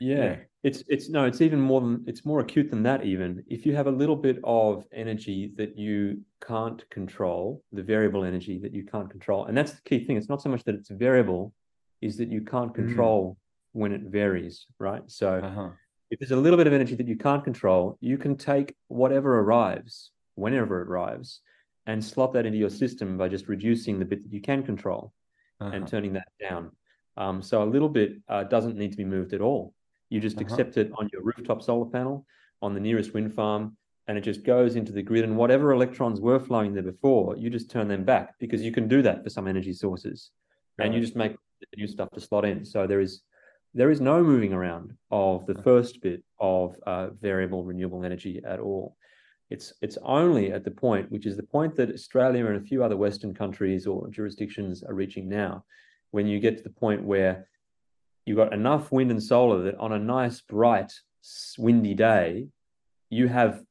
yeah, 0.00 0.16
yeah, 0.16 0.36
it's 0.62 0.82
it's 0.88 1.10
no, 1.10 1.26
it's 1.26 1.42
even 1.42 1.60
more 1.60 1.82
than 1.82 2.04
it's 2.06 2.24
more 2.24 2.40
acute 2.40 2.70
than 2.70 2.82
that. 2.84 3.04
Even 3.04 3.44
if 3.46 3.66
you 3.66 3.76
have 3.76 3.88
a 3.88 3.92
little 3.92 4.16
bit 4.16 4.38
of 4.42 4.86
energy 4.90 5.52
that 5.56 5.76
you 5.76 6.22
can't 6.42 6.88
control, 6.88 7.62
the 7.72 7.82
variable 7.82 8.24
energy 8.24 8.58
that 8.60 8.72
you 8.72 8.86
can't 8.86 9.10
control, 9.10 9.44
and 9.44 9.56
that's 9.56 9.72
the 9.72 9.82
key 9.82 10.02
thing. 10.02 10.16
It's 10.16 10.30
not 10.30 10.40
so 10.40 10.48
much 10.48 10.64
that 10.64 10.76
it's 10.76 10.88
variable, 10.88 11.52
is 12.00 12.16
that 12.16 12.30
you 12.30 12.40
can't 12.40 12.72
mm. 12.72 12.76
control. 12.76 13.32
Mm 13.32 13.36
when 13.74 13.92
it 13.92 14.02
varies, 14.02 14.66
right? 14.78 15.02
So 15.06 15.40
uh-huh. 15.42 15.70
if 16.10 16.20
there's 16.20 16.30
a 16.30 16.36
little 16.36 16.56
bit 16.56 16.68
of 16.68 16.72
energy 16.72 16.94
that 16.94 17.08
you 17.08 17.16
can't 17.16 17.44
control, 17.44 17.98
you 18.00 18.16
can 18.16 18.36
take 18.36 18.74
whatever 18.86 19.40
arrives, 19.40 20.12
whenever 20.36 20.80
it 20.80 20.88
arrives, 20.88 21.40
and 21.86 22.02
slot 22.02 22.32
that 22.32 22.46
into 22.46 22.56
your 22.56 22.70
system 22.70 23.18
by 23.18 23.28
just 23.28 23.48
reducing 23.48 23.98
the 23.98 24.04
bit 24.04 24.22
that 24.22 24.32
you 24.32 24.40
can 24.40 24.62
control 24.62 25.12
uh-huh. 25.60 25.74
and 25.74 25.88
turning 25.88 26.12
that 26.14 26.28
down. 26.40 26.70
Um, 27.16 27.42
so 27.42 27.62
a 27.62 27.66
little 27.74 27.88
bit 27.88 28.12
uh, 28.28 28.44
doesn't 28.44 28.76
need 28.76 28.92
to 28.92 28.96
be 28.96 29.04
moved 29.04 29.34
at 29.34 29.40
all. 29.40 29.74
You 30.08 30.20
just 30.20 30.36
uh-huh. 30.36 30.46
accept 30.46 30.76
it 30.76 30.92
on 30.96 31.10
your 31.12 31.22
rooftop 31.22 31.60
solar 31.62 31.90
panel, 31.90 32.26
on 32.62 32.74
the 32.74 32.80
nearest 32.80 33.12
wind 33.12 33.34
farm, 33.34 33.76
and 34.06 34.16
it 34.16 34.20
just 34.20 34.44
goes 34.44 34.76
into 34.76 34.92
the 34.92 35.02
grid. 35.02 35.24
And 35.24 35.36
whatever 35.36 35.72
electrons 35.72 36.20
were 36.20 36.38
flowing 36.38 36.74
there 36.74 36.84
before, 36.84 37.36
you 37.36 37.50
just 37.50 37.70
turn 37.72 37.88
them 37.88 38.04
back 38.04 38.38
because 38.38 38.62
you 38.62 38.70
can 38.70 38.86
do 38.86 39.02
that 39.02 39.24
for 39.24 39.30
some 39.30 39.48
energy 39.48 39.72
sources. 39.72 40.30
Right. 40.78 40.86
And 40.86 40.94
you 40.94 41.00
just 41.00 41.16
make 41.16 41.32
the 41.60 41.66
new 41.76 41.88
stuff 41.88 42.10
to 42.12 42.20
slot 42.20 42.44
in. 42.44 42.64
So 42.64 42.86
there 42.86 43.00
is 43.00 43.22
there 43.74 43.90
is 43.90 44.00
no 44.00 44.22
moving 44.22 44.52
around 44.52 44.94
of 45.10 45.46
the 45.46 45.60
first 45.62 46.00
bit 46.00 46.22
of 46.38 46.76
uh, 46.86 47.08
variable 47.20 47.64
renewable 47.64 48.04
energy 48.04 48.40
at 48.46 48.60
all. 48.60 48.96
It's 49.50 49.74
it's 49.82 49.98
only 50.02 50.52
at 50.52 50.64
the 50.64 50.70
point, 50.70 51.10
which 51.10 51.26
is 51.26 51.36
the 51.36 51.42
point 51.42 51.74
that 51.76 51.92
Australia 51.92 52.46
and 52.46 52.56
a 52.56 52.64
few 52.64 52.82
other 52.82 52.96
Western 52.96 53.34
countries 53.34 53.86
or 53.86 54.08
jurisdictions 54.08 54.82
are 54.84 54.94
reaching 54.94 55.28
now, 55.28 55.64
when 56.12 56.26
you 56.26 56.38
get 56.38 56.56
to 56.56 56.62
the 56.62 56.70
point 56.70 57.02
where 57.02 57.48
you've 58.24 58.36
got 58.36 58.54
enough 58.54 58.92
wind 58.92 59.10
and 59.10 59.22
solar 59.22 59.62
that 59.64 59.76
on 59.76 59.92
a 59.92 59.98
nice, 59.98 60.40
bright, 60.40 60.92
windy 61.58 61.94
day, 61.94 62.48
you 63.10 63.28
have 63.28 63.62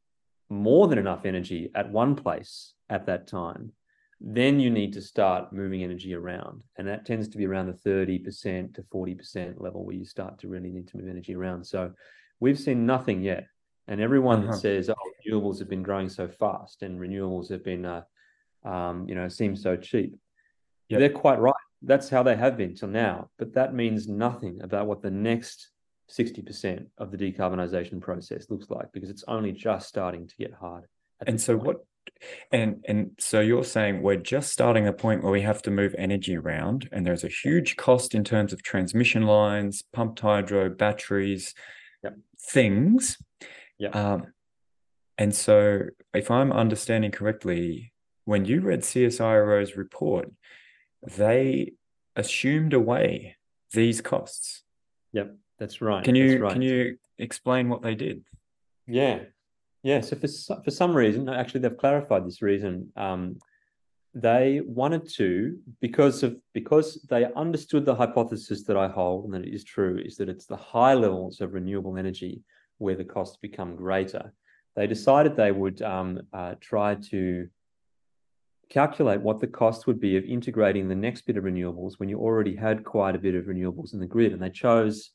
more 0.49 0.87
than 0.87 0.99
enough 0.99 1.25
energy 1.25 1.71
at 1.73 1.89
one 1.89 2.15
place 2.15 2.73
at 2.89 3.05
that 3.05 3.25
time 3.25 3.71
then 4.19 4.59
you 4.59 4.69
need 4.69 4.93
to 4.93 5.01
start 5.01 5.51
moving 5.51 5.83
energy 5.83 6.13
around. 6.13 6.63
And 6.77 6.87
that 6.87 7.05
tends 7.05 7.27
to 7.29 7.37
be 7.37 7.45
around 7.45 7.67
the 7.67 7.89
30% 7.89 8.75
to 8.75 8.83
40% 8.83 9.61
level 9.61 9.85
where 9.85 9.95
you 9.95 10.05
start 10.05 10.39
to 10.39 10.47
really 10.47 10.71
need 10.71 10.87
to 10.89 10.97
move 10.97 11.09
energy 11.09 11.35
around. 11.35 11.65
So 11.65 11.91
we've 12.39 12.59
seen 12.59 12.85
nothing 12.85 13.21
yet. 13.21 13.47
And 13.87 13.99
everyone 13.99 14.43
uh-huh. 14.43 14.53
that 14.53 14.59
says, 14.59 14.89
oh, 14.89 15.11
renewables 15.27 15.59
have 15.59 15.69
been 15.69 15.83
growing 15.83 16.07
so 16.07 16.27
fast 16.27 16.83
and 16.83 16.99
renewables 16.99 17.49
have 17.49 17.65
been, 17.65 17.85
uh, 17.85 18.03
um, 18.63 19.07
you 19.09 19.15
know, 19.15 19.27
seem 19.27 19.55
so 19.55 19.75
cheap. 19.75 20.15
Yep. 20.89 20.99
They're 20.99 21.09
quite 21.09 21.39
right. 21.39 21.53
That's 21.81 22.07
how 22.07 22.23
they 22.23 22.37
have 22.37 22.55
been 22.55 22.75
till 22.75 22.87
now. 22.87 23.29
But 23.37 23.53
that 23.55 23.73
means 23.73 24.07
nothing 24.07 24.61
about 24.61 24.87
what 24.87 25.01
the 25.01 25.11
next 25.11 25.69
60% 26.11 26.85
of 26.97 27.11
the 27.11 27.17
decarbonisation 27.17 27.99
process 27.99 28.49
looks 28.49 28.69
like 28.69 28.91
because 28.93 29.09
it's 29.09 29.23
only 29.27 29.51
just 29.51 29.89
starting 29.89 30.27
to 30.27 30.35
get 30.37 30.53
hard. 30.53 30.85
And 31.25 31.39
so, 31.39 31.55
point. 31.55 31.67
what 31.67 31.85
and 32.51 32.83
and 32.87 33.11
so 33.19 33.39
you're 33.39 33.63
saying 33.63 34.01
we're 34.01 34.15
just 34.15 34.51
starting 34.51 34.87
a 34.87 34.93
point 34.93 35.23
where 35.23 35.31
we 35.31 35.41
have 35.41 35.61
to 35.63 35.71
move 35.71 35.95
energy 35.97 36.35
around, 36.35 36.89
and 36.91 37.05
there's 37.05 37.23
a 37.23 37.29
huge 37.29 37.75
cost 37.75 38.15
in 38.15 38.23
terms 38.23 38.53
of 38.53 38.63
transmission 38.63 39.23
lines, 39.23 39.83
pumped 39.93 40.19
hydro, 40.19 40.69
batteries, 40.69 41.53
yep. 42.03 42.17
things. 42.39 43.17
Yeah. 43.77 43.89
Um, 43.89 44.27
and 45.17 45.33
so, 45.33 45.81
if 46.13 46.31
I'm 46.31 46.51
understanding 46.51 47.11
correctly, 47.11 47.93
when 48.25 48.45
you 48.45 48.61
read 48.61 48.81
CSIRO's 48.81 49.75
report, 49.75 50.31
they 51.17 51.73
assumed 52.15 52.73
away 52.73 53.35
these 53.73 54.01
costs. 54.01 54.63
Yep, 55.11 55.35
that's 55.59 55.81
right. 55.81 56.03
Can 56.03 56.15
you 56.15 56.39
right. 56.43 56.53
can 56.53 56.61
you 56.61 56.97
explain 57.17 57.69
what 57.69 57.81
they 57.81 57.95
did? 57.95 58.23
Yeah, 58.87 59.19
yeah, 59.83 59.99
so 60.01 60.15
for 60.15 60.27
for 60.63 60.71
some 60.71 60.95
reason, 60.95 61.27
actually, 61.29 61.59
they've 61.61 61.77
clarified 61.77 62.25
this 62.25 62.41
reason. 62.41 62.91
Um, 62.95 63.37
they 64.15 64.61
wanted 64.63 65.09
to 65.15 65.57
because 65.81 66.23
of 66.23 66.37
because 66.53 67.05
they 67.09 67.25
understood 67.35 67.85
the 67.85 67.95
hypothesis 67.95 68.63
that 68.63 68.77
I 68.77 68.87
hold 68.87 69.25
and 69.25 69.33
that 69.33 69.45
it 69.45 69.53
is 69.53 69.63
true 69.63 69.99
is 70.03 70.17
that 70.17 70.29
it's 70.29 70.45
the 70.45 70.55
high 70.55 70.93
levels 70.93 71.41
of 71.41 71.53
renewable 71.53 71.97
energy 71.97 72.41
where 72.77 72.95
the 72.95 73.03
costs 73.03 73.37
become 73.37 73.75
greater. 73.75 74.33
They 74.75 74.87
decided 74.87 75.35
they 75.35 75.51
would 75.51 75.81
um, 75.81 76.21
uh, 76.31 76.55
try 76.59 76.95
to 77.09 77.47
calculate 78.69 79.21
what 79.21 79.39
the 79.39 79.47
cost 79.47 79.85
would 79.87 79.99
be 79.99 80.15
of 80.17 80.23
integrating 80.23 80.87
the 80.87 80.95
next 80.95 81.21
bit 81.21 81.37
of 81.37 81.43
renewables 81.43 81.93
when 81.97 82.09
you 82.09 82.19
already 82.19 82.55
had 82.55 82.83
quite 82.83 83.15
a 83.15 83.19
bit 83.19 83.35
of 83.35 83.45
renewables 83.45 83.93
in 83.93 83.99
the 83.99 84.05
grid, 84.05 84.31
and 84.31 84.41
they 84.41 84.49
chose 84.49 85.11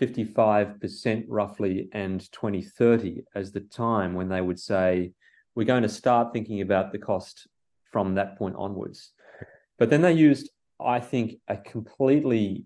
55% 0.00 1.24
roughly 1.28 1.88
and 1.92 2.20
2030 2.32 3.22
as 3.34 3.52
the 3.52 3.60
time 3.60 4.14
when 4.14 4.28
they 4.28 4.40
would 4.40 4.58
say 4.58 5.12
we're 5.54 5.64
going 5.64 5.82
to 5.82 5.88
start 5.88 6.32
thinking 6.32 6.60
about 6.60 6.92
the 6.92 6.98
cost 6.98 7.48
from 7.90 8.14
that 8.14 8.38
point 8.38 8.56
onwards. 8.56 9.12
But 9.78 9.90
then 9.90 10.02
they 10.02 10.12
used, 10.12 10.50
I 10.78 11.00
think, 11.00 11.40
a 11.48 11.56
completely 11.56 12.64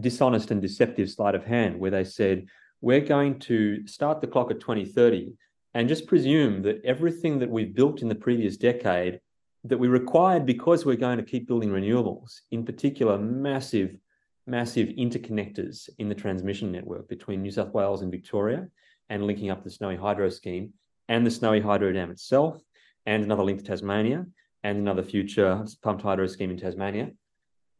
dishonest 0.00 0.50
and 0.50 0.60
deceptive 0.60 1.10
sleight 1.10 1.34
of 1.34 1.44
hand 1.44 1.78
where 1.78 1.90
they 1.90 2.04
said, 2.04 2.46
we're 2.80 3.00
going 3.00 3.38
to 3.40 3.86
start 3.86 4.20
the 4.20 4.26
clock 4.26 4.50
at 4.50 4.60
2030 4.60 5.34
and 5.74 5.88
just 5.88 6.06
presume 6.06 6.62
that 6.62 6.80
everything 6.84 7.38
that 7.38 7.50
we've 7.50 7.74
built 7.74 8.02
in 8.02 8.08
the 8.08 8.14
previous 8.14 8.56
decade 8.56 9.20
that 9.64 9.78
we 9.78 9.88
required 9.88 10.46
because 10.46 10.84
we're 10.84 10.96
going 10.96 11.18
to 11.18 11.24
keep 11.24 11.46
building 11.46 11.70
renewables, 11.70 12.40
in 12.50 12.64
particular, 12.64 13.18
massive, 13.18 13.96
massive 14.50 14.88
interconnectors 14.88 15.88
in 15.98 16.08
the 16.08 16.14
transmission 16.14 16.72
network 16.72 17.08
between 17.08 17.42
New 17.42 17.52
South 17.52 17.72
Wales 17.72 18.02
and 18.02 18.10
Victoria 18.10 18.68
and 19.08 19.26
linking 19.26 19.50
up 19.50 19.62
the 19.62 19.70
Snowy 19.70 19.96
Hydro 19.96 20.28
scheme 20.28 20.72
and 21.08 21.24
the 21.24 21.30
Snowy 21.30 21.60
Hydro 21.60 21.92
Dam 21.92 22.10
itself 22.10 22.60
and 23.06 23.24
another 23.24 23.44
link 23.44 23.60
to 23.60 23.64
Tasmania 23.64 24.26
and 24.62 24.78
another 24.78 25.02
future 25.02 25.64
pumped 25.82 26.02
hydro 26.02 26.26
scheme 26.26 26.50
in 26.50 26.56
Tasmania. 26.56 27.10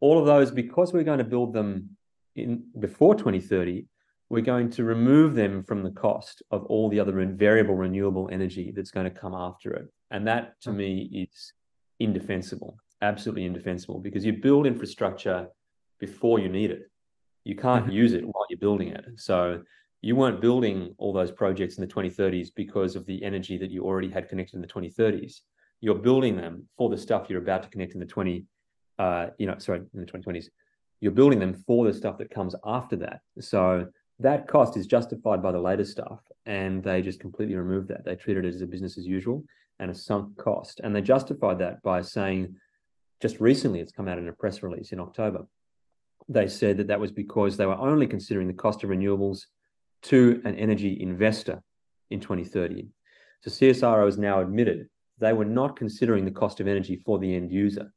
All 0.00 0.18
of 0.18 0.26
those, 0.26 0.50
because 0.50 0.92
we're 0.92 1.02
going 1.02 1.18
to 1.18 1.24
build 1.24 1.52
them 1.52 1.96
in 2.36 2.64
before 2.78 3.14
2030, 3.14 3.86
we're 4.30 4.40
going 4.40 4.70
to 4.70 4.84
remove 4.84 5.34
them 5.34 5.62
from 5.62 5.82
the 5.82 5.90
cost 5.90 6.42
of 6.50 6.64
all 6.66 6.88
the 6.88 7.00
other 7.00 7.12
variable 7.26 7.74
renewable 7.74 8.28
energy 8.32 8.72
that's 8.74 8.92
going 8.92 9.04
to 9.04 9.10
come 9.10 9.34
after 9.34 9.72
it. 9.72 9.88
And 10.10 10.26
that 10.26 10.60
to 10.62 10.70
hmm. 10.70 10.76
me 10.76 11.28
is 11.32 11.52
indefensible, 11.98 12.78
absolutely 13.02 13.44
indefensible, 13.44 13.98
because 13.98 14.24
you 14.24 14.32
build 14.32 14.66
infrastructure 14.66 15.48
before 16.00 16.38
you 16.38 16.48
need 16.48 16.70
it. 16.70 16.90
You 17.44 17.54
can't 17.54 17.84
mm-hmm. 17.84 17.94
use 17.94 18.12
it 18.12 18.24
while 18.24 18.46
you're 18.48 18.58
building 18.58 18.88
it. 18.88 19.04
So 19.16 19.62
you 20.02 20.16
weren't 20.16 20.40
building 20.40 20.94
all 20.98 21.12
those 21.12 21.30
projects 21.30 21.76
in 21.76 21.86
the 21.86 21.92
2030s 21.92 22.48
because 22.54 22.96
of 22.96 23.06
the 23.06 23.22
energy 23.22 23.58
that 23.58 23.70
you 23.70 23.84
already 23.84 24.10
had 24.10 24.28
connected 24.28 24.56
in 24.56 24.62
the 24.62 24.66
2030s. 24.66 25.40
You're 25.80 25.94
building 25.94 26.36
them 26.36 26.68
for 26.76 26.88
the 26.88 26.98
stuff 26.98 27.26
you're 27.28 27.42
about 27.42 27.62
to 27.62 27.68
connect 27.68 27.94
in 27.94 28.00
the 28.00 28.06
20, 28.06 28.44
uh, 28.98 29.26
you 29.38 29.46
know, 29.46 29.56
sorry, 29.58 29.80
in 29.94 30.00
the 30.00 30.06
2020s. 30.06 30.46
You're 31.00 31.12
building 31.12 31.38
them 31.38 31.54
for 31.66 31.86
the 31.86 31.94
stuff 31.94 32.18
that 32.18 32.30
comes 32.30 32.54
after 32.64 32.96
that. 32.96 33.20
So 33.40 33.86
that 34.18 34.46
cost 34.46 34.76
is 34.76 34.86
justified 34.86 35.42
by 35.42 35.52
the 35.52 35.60
later 35.60 35.84
stuff, 35.84 36.20
and 36.44 36.82
they 36.82 37.00
just 37.00 37.20
completely 37.20 37.56
removed 37.56 37.88
that. 37.88 38.04
They 38.04 38.16
treated 38.16 38.44
it 38.44 38.54
as 38.54 38.60
a 38.60 38.66
business 38.66 38.98
as 38.98 39.06
usual 39.06 39.44
and 39.78 39.90
a 39.90 39.94
sunk 39.94 40.36
cost, 40.36 40.80
and 40.80 40.94
they 40.94 41.00
justified 41.00 41.58
that 41.58 41.82
by 41.82 42.02
saying, 42.02 42.54
just 43.20 43.40
recently, 43.40 43.80
it's 43.80 43.92
come 43.92 44.08
out 44.08 44.18
in 44.18 44.28
a 44.28 44.32
press 44.32 44.62
release 44.62 44.92
in 44.92 45.00
October. 45.00 45.46
They 46.28 46.48
said 46.48 46.76
that 46.78 46.88
that 46.88 47.00
was 47.00 47.10
because 47.10 47.56
they 47.56 47.66
were 47.66 47.74
only 47.78 48.06
considering 48.06 48.46
the 48.46 48.54
cost 48.54 48.84
of 48.84 48.90
renewables 48.90 49.46
to 50.02 50.40
an 50.44 50.54
energy 50.56 50.98
investor 51.00 51.62
in 52.10 52.20
2030. 52.20 52.88
So 53.42 53.50
CSIRO 53.50 54.04
has 54.06 54.18
now 54.18 54.40
admitted 54.40 54.88
they 55.18 55.32
were 55.32 55.44
not 55.44 55.76
considering 55.76 56.24
the 56.24 56.30
cost 56.30 56.60
of 56.60 56.68
energy 56.68 56.96
for 57.04 57.18
the 57.18 57.34
end 57.34 57.52
user. 57.52 57.92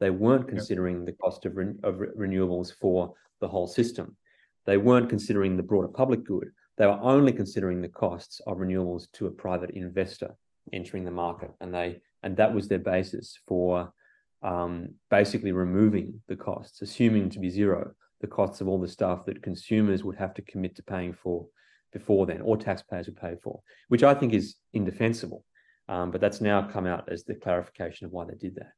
They 0.00 0.10
weren't 0.10 0.48
considering 0.48 0.98
yep. 0.98 1.06
the 1.06 1.12
cost 1.12 1.44
of, 1.44 1.56
re- 1.56 1.74
of 1.82 1.98
re- 1.98 2.08
renewables 2.16 2.72
for 2.72 3.14
the 3.40 3.48
whole 3.48 3.66
system. 3.66 4.16
They 4.64 4.76
weren't 4.76 5.08
considering 5.08 5.56
the 5.56 5.62
broader 5.62 5.88
public 5.88 6.24
good. 6.24 6.50
They 6.76 6.86
were 6.86 7.00
only 7.00 7.32
considering 7.32 7.82
the 7.82 7.88
costs 7.88 8.40
of 8.46 8.58
renewables 8.58 9.10
to 9.14 9.26
a 9.26 9.30
private 9.30 9.70
investor 9.70 10.36
entering 10.72 11.04
the 11.04 11.10
market, 11.10 11.50
and 11.60 11.74
they 11.74 12.00
and 12.22 12.36
that 12.36 12.54
was 12.54 12.68
their 12.68 12.78
basis 12.78 13.38
for 13.46 13.92
um, 14.42 14.94
basically 15.10 15.52
removing 15.52 16.20
the 16.28 16.36
costs, 16.36 16.82
assuming 16.82 17.30
to 17.30 17.38
be 17.38 17.50
zero 17.50 17.92
the 18.20 18.26
costs 18.26 18.60
of 18.60 18.68
all 18.68 18.80
the 18.80 18.88
stuff 18.88 19.24
that 19.26 19.42
consumers 19.42 20.02
would 20.02 20.16
have 20.16 20.34
to 20.34 20.42
commit 20.42 20.74
to 20.76 20.82
paying 20.82 21.12
for 21.12 21.46
before 21.92 22.26
then, 22.26 22.40
or 22.42 22.56
taxpayers 22.56 23.06
would 23.06 23.16
pay 23.16 23.36
for, 23.42 23.60
which 23.88 24.02
I 24.02 24.14
think 24.14 24.34
is 24.34 24.56
indefensible. 24.72 25.44
Um, 25.88 26.10
but 26.10 26.20
that's 26.20 26.40
now 26.40 26.62
come 26.62 26.86
out 26.86 27.08
as 27.10 27.24
the 27.24 27.34
clarification 27.34 28.06
of 28.06 28.12
why 28.12 28.26
they 28.26 28.34
did 28.34 28.56
that. 28.56 28.72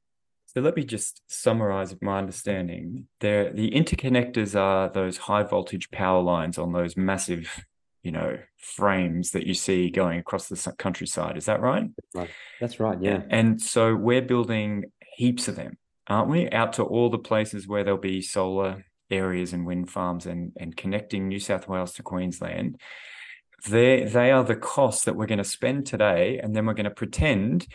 So 0.46 0.60
let 0.60 0.76
me 0.76 0.84
just 0.84 1.22
summarize 1.28 1.94
my 2.00 2.18
understanding. 2.18 3.06
There, 3.20 3.52
the 3.52 3.70
interconnectors 3.70 4.58
are 4.58 4.88
those 4.88 5.16
high 5.16 5.42
voltage 5.42 5.90
power 5.90 6.22
lines 6.22 6.58
on 6.58 6.72
those 6.72 6.96
massive, 6.96 7.64
you 8.02 8.12
know, 8.12 8.36
frames 8.58 9.30
that 9.30 9.46
you 9.46 9.54
see 9.54 9.90
going 9.90 10.18
across 10.18 10.48
the 10.48 10.74
countryside. 10.78 11.36
Is 11.36 11.46
that 11.46 11.60
right? 11.60 11.84
That's 11.96 12.14
right. 12.14 12.30
That's 12.60 12.80
right. 12.80 12.98
Yeah. 13.00 13.22
And 13.30 13.60
so 13.60 13.94
we're 13.94 14.22
building 14.22 14.84
heaps 15.20 15.48
of 15.48 15.56
them, 15.56 15.76
aren't 16.06 16.30
we? 16.30 16.48
Out 16.50 16.72
to 16.74 16.82
all 16.82 17.10
the 17.10 17.18
places 17.18 17.68
where 17.68 17.84
there'll 17.84 18.00
be 18.00 18.22
solar 18.22 18.84
areas 19.10 19.52
and 19.52 19.66
wind 19.66 19.90
farms 19.90 20.24
and, 20.26 20.52
and 20.56 20.76
connecting 20.76 21.28
New 21.28 21.40
South 21.40 21.68
Wales 21.68 21.92
to 21.94 22.02
Queensland, 22.02 22.80
they 23.68 24.04
they 24.04 24.30
are 24.30 24.44
the 24.44 24.56
costs 24.56 25.04
that 25.04 25.16
we're 25.16 25.26
going 25.26 25.44
to 25.46 25.56
spend 25.58 25.86
today, 25.86 26.40
and 26.42 26.56
then 26.56 26.64
we're 26.64 26.80
going 26.80 26.84
to 26.84 27.02
pretend 27.02 27.66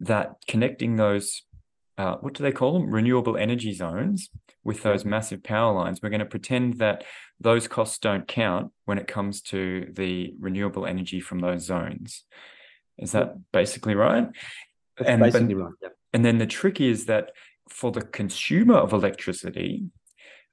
that 0.00 0.32
connecting 0.46 0.96
those 0.96 1.42
uh, 1.98 2.16
what 2.20 2.34
do 2.34 2.42
they 2.42 2.52
call 2.52 2.72
them? 2.74 2.90
Renewable 2.90 3.36
energy 3.36 3.72
zones 3.72 4.30
with 4.64 4.82
those 4.82 5.04
massive 5.04 5.42
power 5.42 5.72
lines. 5.74 6.00
We're 6.00 6.10
going 6.10 6.20
to 6.20 6.26
pretend 6.26 6.78
that 6.78 7.04
those 7.40 7.66
costs 7.66 7.98
don't 7.98 8.26
count 8.26 8.72
when 8.84 8.98
it 8.98 9.08
comes 9.08 9.40
to 9.42 9.88
the 9.92 10.34
renewable 10.40 10.86
energy 10.86 11.20
from 11.20 11.40
those 11.40 11.64
zones. 11.64 12.24
Is 12.98 13.12
that 13.12 13.34
basically 13.52 13.94
right? 13.94 14.28
That's 14.96 15.10
and 15.10 15.22
basically 15.22 15.54
but, 15.54 15.62
right 15.62 15.72
yeah. 15.82 15.88
And 16.18 16.24
then 16.24 16.38
the 16.38 16.46
trick 16.46 16.80
is 16.80 17.06
that 17.06 17.30
for 17.70 17.92
the 17.92 18.00
consumer 18.00 18.74
of 18.74 18.92
electricity 18.92 19.84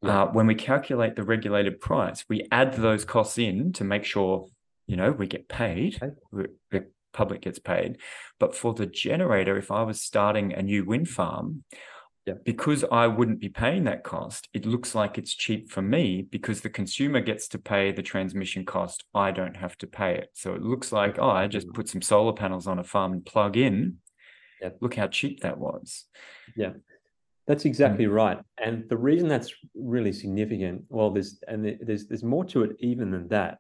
yeah. 0.04 0.22
uh, 0.22 0.26
when 0.28 0.46
we 0.46 0.54
calculate 0.54 1.16
the 1.16 1.24
regulated 1.24 1.82
price, 1.82 2.24
we 2.30 2.48
add 2.52 2.76
those 2.76 3.04
costs 3.04 3.40
in 3.40 3.74
to 3.74 3.84
make 3.84 4.04
sure 4.04 4.46
you 4.86 4.96
know 4.96 5.12
we 5.12 5.26
get 5.26 5.50
paid. 5.50 5.98
Okay. 6.04 6.52
The 6.70 6.86
public 7.14 7.42
gets 7.42 7.58
paid. 7.58 7.98
But 8.40 8.56
for 8.56 8.76
the 8.76 8.86
generator, 8.86 9.58
if 9.58 9.72
I 9.72 9.82
was 9.82 10.00
starting 10.00 10.54
a 10.54 10.62
new 10.62 10.86
wind 10.86 11.10
farm, 11.10 11.64
yeah. 12.28 12.36
because 12.44 12.86
I 12.92 13.08
wouldn't 13.08 13.40
be 13.40 13.50
paying 13.50 13.86
that 13.86 14.04
cost, 14.04 14.48
it 14.54 14.68
looks 14.68 14.94
like 14.94 15.18
it's 15.18 15.34
cheap 15.34 15.72
for 15.72 15.82
me 15.82 16.22
because 16.30 16.62
the 16.62 16.70
consumer 16.70 17.22
gets 17.22 17.48
to 17.48 17.58
pay 17.58 17.92
the 17.92 18.04
transmission 18.04 18.66
cost. 18.66 19.04
I 19.16 19.32
don't 19.32 19.58
have 19.58 19.76
to 19.80 19.88
pay 19.88 20.14
it. 20.14 20.30
So 20.34 20.54
it 20.54 20.62
looks 20.62 20.92
like, 20.92 21.18
oh, 21.18 21.32
I 21.32 21.48
just 21.48 21.74
put 21.74 21.90
some 21.90 22.04
solar 22.04 22.34
panels 22.34 22.68
on 22.68 22.78
a 22.78 22.84
farm 22.84 23.14
and 23.14 23.26
plug 23.26 23.58
in. 23.58 23.98
Yeah. 24.62 24.70
Look 24.82 24.96
how 24.96 25.08
cheap 25.08 25.42
that 25.42 25.58
was. 25.58 26.06
Yeah. 26.56 26.74
That's 27.48 27.66
exactly 27.66 28.06
mm. 28.06 28.14
right. 28.14 28.40
And 28.58 28.90
the 28.90 28.98
reason 28.98 29.28
that's 29.28 29.54
really 29.76 30.12
significant, 30.12 30.84
well, 30.90 31.12
there's 31.12 31.40
and 31.48 31.78
there's 31.82 32.08
there's 32.08 32.24
more 32.24 32.46
to 32.46 32.64
it 32.64 32.76
even 32.80 33.12
than 33.12 33.28
that, 33.28 33.60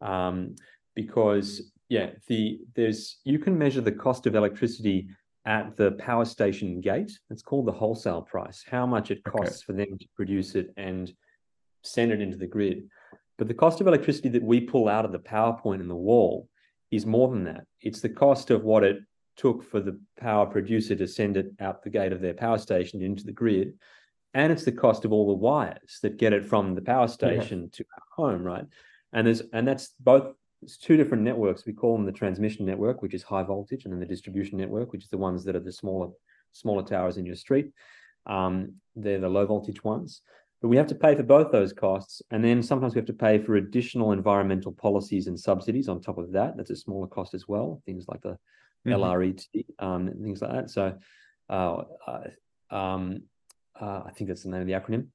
um, 0.00 0.56
because 0.94 1.70
yeah, 1.88 2.10
the 2.28 2.60
there's 2.74 3.18
you 3.24 3.38
can 3.38 3.58
measure 3.58 3.82
the 3.82 3.92
cost 3.92 4.26
of 4.26 4.34
electricity 4.34 5.08
at 5.44 5.76
the 5.76 5.92
power 5.92 6.24
station 6.24 6.80
gate. 6.80 7.12
It's 7.30 7.42
called 7.42 7.66
the 7.66 7.72
wholesale 7.72 8.22
price, 8.22 8.64
how 8.68 8.86
much 8.86 9.10
it 9.10 9.22
costs 9.22 9.58
okay. 9.58 9.64
for 9.66 9.72
them 9.74 9.98
to 9.98 10.06
produce 10.16 10.54
it 10.54 10.72
and 10.76 11.12
send 11.82 12.12
it 12.12 12.20
into 12.20 12.36
the 12.36 12.48
grid. 12.48 12.88
But 13.38 13.48
the 13.48 13.54
cost 13.54 13.80
of 13.80 13.86
electricity 13.86 14.30
that 14.30 14.42
we 14.42 14.60
pull 14.60 14.88
out 14.88 15.04
of 15.04 15.12
the 15.12 15.18
power 15.18 15.56
point 15.60 15.82
in 15.82 15.88
the 15.88 15.94
wall 15.94 16.48
is 16.90 17.06
more 17.06 17.28
than 17.28 17.44
that. 17.44 17.64
It's 17.80 18.00
the 18.00 18.08
cost 18.08 18.50
of 18.50 18.64
what 18.64 18.82
it 18.82 18.96
took 19.36 19.62
for 19.62 19.80
the 19.80 19.98
power 20.18 20.46
producer 20.46 20.94
to 20.96 21.06
send 21.06 21.36
it 21.36 21.52
out 21.60 21.82
the 21.82 21.90
gate 21.90 22.12
of 22.12 22.20
their 22.20 22.34
power 22.34 22.58
station 22.58 23.02
into 23.02 23.24
the 23.24 23.32
grid. 23.32 23.74
And 24.34 24.52
it's 24.52 24.64
the 24.64 24.72
cost 24.72 25.04
of 25.04 25.12
all 25.12 25.26
the 25.26 25.34
wires 25.34 25.98
that 26.02 26.18
get 26.18 26.32
it 26.32 26.44
from 26.44 26.74
the 26.74 26.82
power 26.82 27.08
station 27.08 27.62
yeah. 27.62 27.68
to 27.72 27.84
our 27.94 28.30
home, 28.30 28.42
right? 28.42 28.64
And 29.12 29.26
there's 29.26 29.42
and 29.52 29.66
that's 29.66 29.94
both 30.00 30.34
it's 30.62 30.76
two 30.76 30.96
different 30.96 31.22
networks. 31.22 31.64
We 31.64 31.72
call 31.72 31.96
them 31.96 32.06
the 32.06 32.12
transmission 32.12 32.66
network, 32.66 33.02
which 33.02 33.14
is 33.14 33.22
high 33.22 33.42
voltage, 33.42 33.84
and 33.84 33.92
then 33.92 34.00
the 34.00 34.06
distribution 34.06 34.58
network, 34.58 34.92
which 34.92 35.04
is 35.04 35.10
the 35.10 35.18
ones 35.18 35.44
that 35.44 35.56
are 35.56 35.60
the 35.60 35.72
smaller 35.72 36.10
smaller 36.52 36.82
towers 36.82 37.16
in 37.16 37.26
your 37.26 37.36
street. 37.36 37.70
Um, 38.26 38.74
they're 38.94 39.20
the 39.20 39.28
low 39.28 39.46
voltage 39.46 39.84
ones. 39.84 40.22
But 40.62 40.68
we 40.68 40.76
have 40.78 40.86
to 40.88 40.94
pay 40.94 41.14
for 41.14 41.22
both 41.22 41.52
those 41.52 41.72
costs. 41.72 42.22
And 42.30 42.42
then 42.42 42.62
sometimes 42.62 42.94
we 42.94 42.98
have 42.98 43.06
to 43.06 43.12
pay 43.12 43.38
for 43.38 43.56
additional 43.56 44.12
environmental 44.12 44.72
policies 44.72 45.26
and 45.26 45.38
subsidies 45.38 45.88
on 45.88 46.00
top 46.00 46.18
of 46.18 46.32
that. 46.32 46.56
That's 46.56 46.70
a 46.70 46.76
smaller 46.76 47.06
cost 47.06 47.34
as 47.34 47.46
well. 47.46 47.82
Things 47.84 48.06
like 48.08 48.22
the 48.22 48.38
mm-hmm. 48.86 49.02
LRET, 49.02 49.46
um, 49.78 50.10
things 50.22 50.42
like 50.42 50.52
that. 50.52 50.70
So 50.70 50.96
uh, 51.48 51.82
um, 52.70 53.22
uh, 53.80 54.02
I 54.06 54.10
think 54.14 54.28
that's 54.28 54.42
the 54.42 54.50
name 54.50 54.62
of 54.62 54.66
the 54.66 54.72
acronym. 54.72 55.06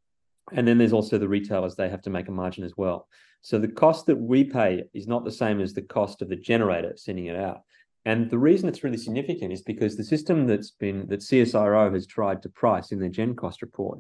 And 0.54 0.68
then 0.68 0.78
there's 0.78 0.94
also 0.94 1.18
the 1.18 1.28
retailers, 1.28 1.76
they 1.76 1.90
have 1.90 2.02
to 2.04 2.10
make 2.10 2.28
a 2.28 2.32
margin 2.32 2.64
as 2.64 2.76
well. 2.76 3.08
So 3.42 3.58
the 3.58 3.68
cost 3.68 4.06
that 4.06 4.16
we 4.16 4.44
pay 4.44 4.84
is 4.94 5.08
not 5.08 5.26
the 5.26 5.32
same 5.32 5.62
as 5.62 5.74
the 5.74 5.82
cost 5.82 6.22
of 6.22 6.30
the 6.30 6.36
generator 6.36 6.94
sending 6.96 7.26
it 7.26 7.36
out. 7.36 7.62
and 8.06 8.30
the 8.30 8.38
reason 8.38 8.68
it's 8.68 8.84
really 8.84 8.98
significant 8.98 9.54
is 9.54 9.62
because 9.62 9.96
the 9.96 10.04
system 10.04 10.48
that's 10.48 10.72
been 10.72 11.08
that 11.08 11.20
CSIRO 11.20 11.94
has 11.94 12.08
tried 12.08 12.42
to 12.42 12.50
price 12.50 12.92
in 12.92 13.00
their 13.00 13.10
GenCost 13.10 13.62
report 13.62 14.00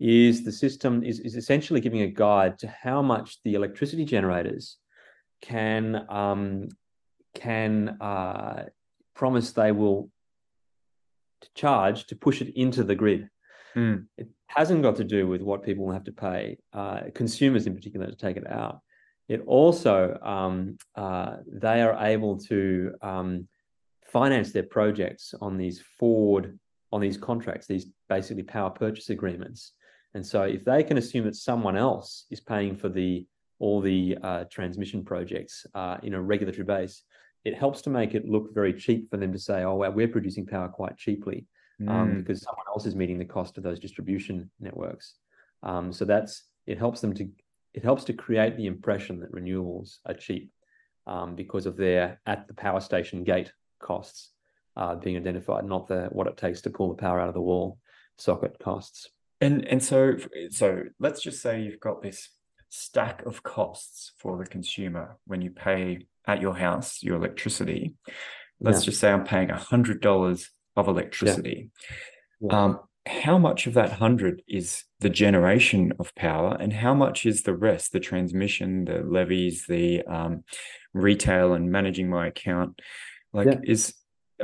is 0.00 0.44
the 0.44 0.52
system 0.52 1.02
is, 1.02 1.20
is 1.20 1.34
essentially 1.36 1.80
giving 1.80 2.02
a 2.02 2.06
guide 2.06 2.58
to 2.58 2.68
how 2.68 3.02
much 3.02 3.38
the 3.44 3.54
electricity 3.54 4.04
generators 4.04 4.78
can 5.40 6.04
um, 6.08 6.68
can 7.34 7.96
uh, 8.00 8.64
promise 9.18 9.52
they 9.52 9.72
will 9.72 10.10
charge 11.54 12.06
to 12.06 12.16
push 12.16 12.40
it 12.40 12.50
into 12.54 12.82
the 12.84 12.94
grid. 12.94 13.28
Mm. 13.76 14.06
It 14.16 14.28
hasn't 14.46 14.82
got 14.82 14.96
to 14.96 15.04
do 15.04 15.26
with 15.26 15.42
what 15.42 15.64
people 15.64 15.84
will 15.84 15.92
have 15.92 16.04
to 16.04 16.12
pay, 16.28 16.58
uh, 16.72 17.00
consumers 17.14 17.66
in 17.66 17.74
particular, 17.74 18.06
to 18.06 18.16
take 18.16 18.36
it 18.36 18.48
out. 18.50 18.80
It 19.28 19.42
also, 19.46 20.18
um, 20.22 20.78
uh, 20.94 21.36
they 21.46 21.82
are 21.82 21.96
able 22.12 22.38
to 22.52 22.94
um, 23.02 23.48
finance 24.06 24.52
their 24.52 24.68
projects 24.78 25.34
on 25.40 25.58
these 25.58 25.82
forward, 25.98 26.58
on 26.92 27.00
these 27.00 27.18
contracts, 27.18 27.66
these 27.66 27.86
basically 28.08 28.44
power 28.44 28.70
purchase 28.70 29.10
agreements. 29.10 29.72
And 30.14 30.24
so 30.24 30.42
if 30.42 30.64
they 30.64 30.82
can 30.82 30.96
assume 30.96 31.24
that 31.24 31.36
someone 31.36 31.76
else 31.76 32.24
is 32.30 32.40
paying 32.40 32.76
for 32.76 32.88
the 32.88 33.26
all 33.60 33.80
the 33.80 34.16
uh, 34.22 34.44
transmission 34.56 35.04
projects 35.04 35.66
uh, 35.74 35.96
in 36.04 36.14
a 36.14 36.22
regulatory 36.22 36.64
base, 36.64 37.02
it 37.44 37.54
helps 37.54 37.82
to 37.82 37.90
make 37.90 38.14
it 38.14 38.28
look 38.28 38.52
very 38.54 38.72
cheap 38.72 39.10
for 39.10 39.16
them 39.16 39.32
to 39.32 39.38
say, 39.38 39.62
oh, 39.62 39.76
well, 39.76 39.92
we're 39.92 40.08
producing 40.08 40.46
power 40.46 40.68
quite 40.68 40.96
cheaply 40.96 41.46
um, 41.86 42.10
Mm. 42.10 42.16
because 42.18 42.42
someone 42.42 42.66
else 42.68 42.86
is 42.86 42.96
meeting 42.96 43.18
the 43.18 43.24
cost 43.24 43.56
of 43.56 43.62
those 43.62 43.78
distribution 43.78 44.50
networks. 44.58 45.14
Um, 45.62 45.92
so 45.92 46.04
that's 46.04 46.44
it 46.66 46.78
helps 46.78 47.00
them 47.00 47.14
to 47.14 47.28
it 47.74 47.84
helps 47.84 48.04
to 48.04 48.12
create 48.12 48.56
the 48.56 48.66
impression 48.66 49.20
that 49.20 49.32
renewables 49.32 49.98
are 50.06 50.14
cheap 50.14 50.50
um, 51.06 51.34
because 51.36 51.66
of 51.66 51.76
their 51.76 52.20
at 52.26 52.48
the 52.48 52.54
power 52.54 52.80
station 52.80 53.22
gate 53.24 53.52
costs 53.78 54.30
uh, 54.76 54.94
being 54.96 55.16
identified, 55.16 55.64
not 55.64 55.86
the 55.86 56.08
what 56.10 56.26
it 56.26 56.36
takes 56.36 56.60
to 56.62 56.70
pull 56.70 56.88
the 56.88 56.94
power 57.00 57.20
out 57.20 57.28
of 57.28 57.34
the 57.34 57.40
wall 57.40 57.78
socket 58.16 58.58
costs. 58.58 59.08
And 59.40 59.64
and 59.66 59.82
so 59.82 60.16
so 60.50 60.82
let's 60.98 61.22
just 61.22 61.40
say 61.40 61.62
you've 61.62 61.80
got 61.80 62.02
this 62.02 62.28
stack 62.70 63.24
of 63.26 63.42
costs 63.42 64.12
for 64.18 64.36
the 64.36 64.44
consumer 64.46 65.16
when 65.26 65.40
you 65.42 65.50
pay 65.50 66.06
at 66.26 66.40
your 66.40 66.54
house 66.54 67.02
your 67.02 67.16
electricity. 67.16 67.94
Let's 68.60 68.82
Yeah. 68.82 68.86
just 68.86 69.00
say 69.00 69.10
I'm 69.10 69.24
paying 69.24 69.50
a 69.50 69.56
hundred 69.56 70.00
dollars 70.00 70.50
of 70.76 70.88
electricity. 70.88 71.70
Yeah. 72.40 72.64
Um, 72.64 72.80
how 73.06 73.38
much 73.38 73.66
of 73.66 73.74
that 73.74 73.92
hundred 73.92 74.42
is 74.46 74.84
the 75.00 75.08
generation 75.08 75.92
of 75.98 76.14
power, 76.14 76.56
and 76.60 76.72
how 76.72 76.92
much 76.92 77.24
is 77.24 77.42
the 77.42 77.56
rest, 77.56 77.92
the 77.92 78.00
transmission, 78.00 78.84
the 78.84 79.00
levies, 79.00 79.64
the 79.66 80.02
um, 80.02 80.44
retail, 80.92 81.54
and 81.54 81.70
managing 81.72 82.10
my 82.10 82.26
account? 82.26 82.80
Like, 83.32 83.46
Yeah. 83.46 83.60
is 83.64 83.94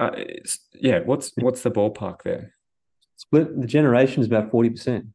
uh, 0.01 0.13
it's, 0.17 0.59
yeah, 0.73 1.01
what's 1.01 1.33
what's 1.37 1.63
the 1.63 1.71
ballpark 1.71 2.23
there? 2.23 2.55
Split 3.17 3.61
the 3.61 3.67
generation 3.67 4.23
is 4.23 4.27
about 4.27 4.51
forty 4.51 4.71
percent. 4.71 5.07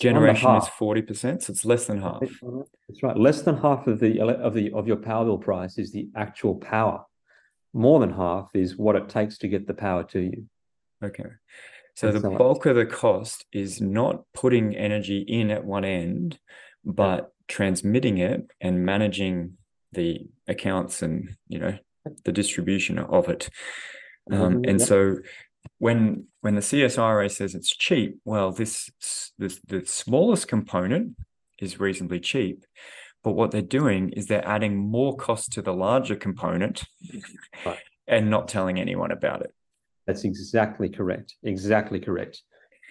Generation 0.00 0.56
is 0.56 0.68
forty 0.68 1.02
percent, 1.02 1.42
so 1.42 1.52
it's 1.52 1.64
less 1.64 1.86
than 1.86 2.00
half. 2.00 2.20
That's 2.20 3.02
right. 3.02 3.16
Less 3.16 3.42
than 3.42 3.56
half 3.56 3.86
of 3.86 4.00
the 4.00 4.20
of 4.20 4.54
the 4.54 4.72
of 4.72 4.88
your 4.88 4.96
power 4.96 5.24
bill 5.24 5.38
price 5.38 5.78
is 5.78 5.92
the 5.92 6.08
actual 6.16 6.56
power. 6.56 7.04
More 7.72 8.00
than 8.00 8.12
half 8.12 8.50
is 8.54 8.76
what 8.76 8.96
it 8.96 9.08
takes 9.08 9.38
to 9.38 9.48
get 9.48 9.66
the 9.66 9.74
power 9.74 10.04
to 10.04 10.20
you. 10.20 10.46
Okay. 11.02 11.24
So 11.96 12.10
the 12.10 12.28
bulk 12.28 12.66
of 12.66 12.74
the 12.74 12.86
cost 12.86 13.44
is 13.52 13.80
not 13.80 14.24
putting 14.34 14.74
energy 14.76 15.18
in 15.20 15.50
at 15.50 15.64
one 15.64 15.84
end, 15.84 16.40
but 16.84 17.32
transmitting 17.46 18.18
it 18.18 18.48
and 18.60 18.84
managing 18.84 19.58
the 19.92 20.26
accounts 20.48 21.02
and 21.02 21.36
you 21.46 21.60
know 21.60 21.78
the 22.24 22.32
distribution 22.32 22.98
of 22.98 23.28
it. 23.28 23.48
Um, 24.30 24.38
Mhm, 24.56 24.68
and 24.70 24.80
yeah. 24.80 24.86
so 24.86 25.16
when 25.78 26.26
when 26.40 26.54
the 26.54 26.60
CSIRO 26.60 27.30
says 27.30 27.54
it's 27.54 27.74
cheap, 27.74 28.18
well, 28.24 28.52
this 28.52 28.90
this 29.38 29.60
the 29.66 29.84
smallest 29.86 30.48
component 30.48 31.16
is 31.60 31.80
reasonably 31.80 32.20
cheap. 32.20 32.64
But 33.22 33.32
what 33.32 33.50
they're 33.50 33.62
doing 33.62 34.10
is 34.10 34.26
they're 34.26 34.46
adding 34.46 34.76
more 34.76 35.16
cost 35.16 35.52
to 35.52 35.62
the 35.62 35.72
larger 35.72 36.14
component 36.16 36.84
Right. 37.64 37.78
and 38.06 38.28
not 38.28 38.48
telling 38.48 38.78
anyone 38.78 39.10
about 39.12 39.40
it. 39.40 39.54
That's 40.06 40.24
exactly 40.24 40.90
correct. 40.90 41.34
Exactly 41.42 42.00
correct. 42.00 42.42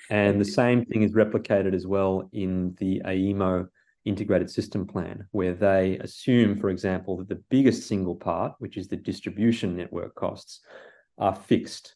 And 0.10 0.42
the 0.42 0.46
same 0.46 0.86
thing 0.86 1.04
is 1.04 1.14
replicated 1.14 1.74
as 1.74 1.86
well 1.86 2.30
in 2.34 2.76
the 2.80 3.02
AEMO 3.06 3.68
integrated 4.06 4.50
system 4.50 4.86
plan, 4.86 5.28
where 5.32 5.54
they 5.54 5.98
assume, 6.00 6.58
for 6.58 6.70
example, 6.70 7.18
that 7.18 7.30
the 7.30 7.42
biggest 7.50 7.88
single 7.88 8.16
part, 8.16 8.54
which 8.60 8.76
is 8.76 8.88
the 8.88 8.98
distribution 8.98 9.78
network 9.78 10.14
costs, 10.16 10.60
are 11.18 11.36
fixed. 11.36 11.96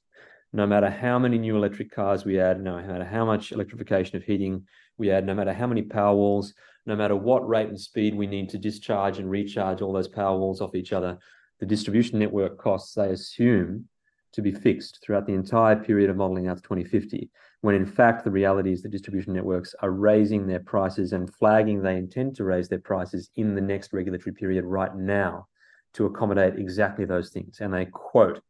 No 0.53 0.65
matter 0.65 0.89
how 0.89 1.19
many 1.19 1.37
new 1.37 1.55
electric 1.55 1.91
cars 1.91 2.25
we 2.25 2.39
add, 2.39 2.61
no 2.61 2.81
matter 2.81 3.03
how 3.03 3.25
much 3.25 3.51
electrification 3.51 4.15
of 4.15 4.23
heating 4.23 4.65
we 4.97 5.11
add, 5.11 5.25
no 5.25 5.35
matter 5.35 5.53
how 5.53 5.67
many 5.67 5.81
power 5.81 6.15
walls, 6.15 6.53
no 6.85 6.95
matter 6.95 7.15
what 7.15 7.47
rate 7.47 7.67
and 7.67 7.79
speed 7.79 8.15
we 8.15 8.27
need 8.27 8.49
to 8.49 8.57
discharge 8.57 9.19
and 9.19 9.29
recharge 9.29 9.81
all 9.81 9.91
those 9.91 10.07
power 10.07 10.37
walls 10.37 10.61
off 10.61 10.73
each 10.75 10.93
other, 10.93 11.17
the 11.59 11.65
distribution 11.65 12.19
network 12.19 12.57
costs 12.57 12.93
they 12.93 13.09
assume 13.09 13.85
to 14.31 14.41
be 14.41 14.51
fixed 14.51 14.99
throughout 15.01 15.25
the 15.25 15.33
entire 15.33 15.75
period 15.75 16.09
of 16.09 16.15
modeling 16.15 16.47
out 16.47 16.57
to 16.57 16.63
2050, 16.63 17.29
when 17.61 17.75
in 17.75 17.85
fact 17.85 18.23
the 18.23 18.31
reality 18.31 18.71
is 18.71 18.81
the 18.81 18.89
distribution 18.89 19.33
networks 19.33 19.73
are 19.81 19.91
raising 19.91 20.45
their 20.45 20.59
prices 20.59 21.11
and 21.13 21.33
flagging 21.33 21.81
they 21.81 21.97
intend 21.97 22.35
to 22.35 22.43
raise 22.43 22.69
their 22.69 22.79
prices 22.79 23.29
in 23.35 23.55
the 23.55 23.61
next 23.61 23.93
regulatory 23.93 24.33
period 24.33 24.63
right 24.63 24.95
now 24.95 25.47
to 25.93 26.05
accommodate 26.05 26.59
exactly 26.59 27.05
those 27.05 27.31
things. 27.31 27.59
And 27.59 27.73
they 27.73 27.85
quote 27.85 28.41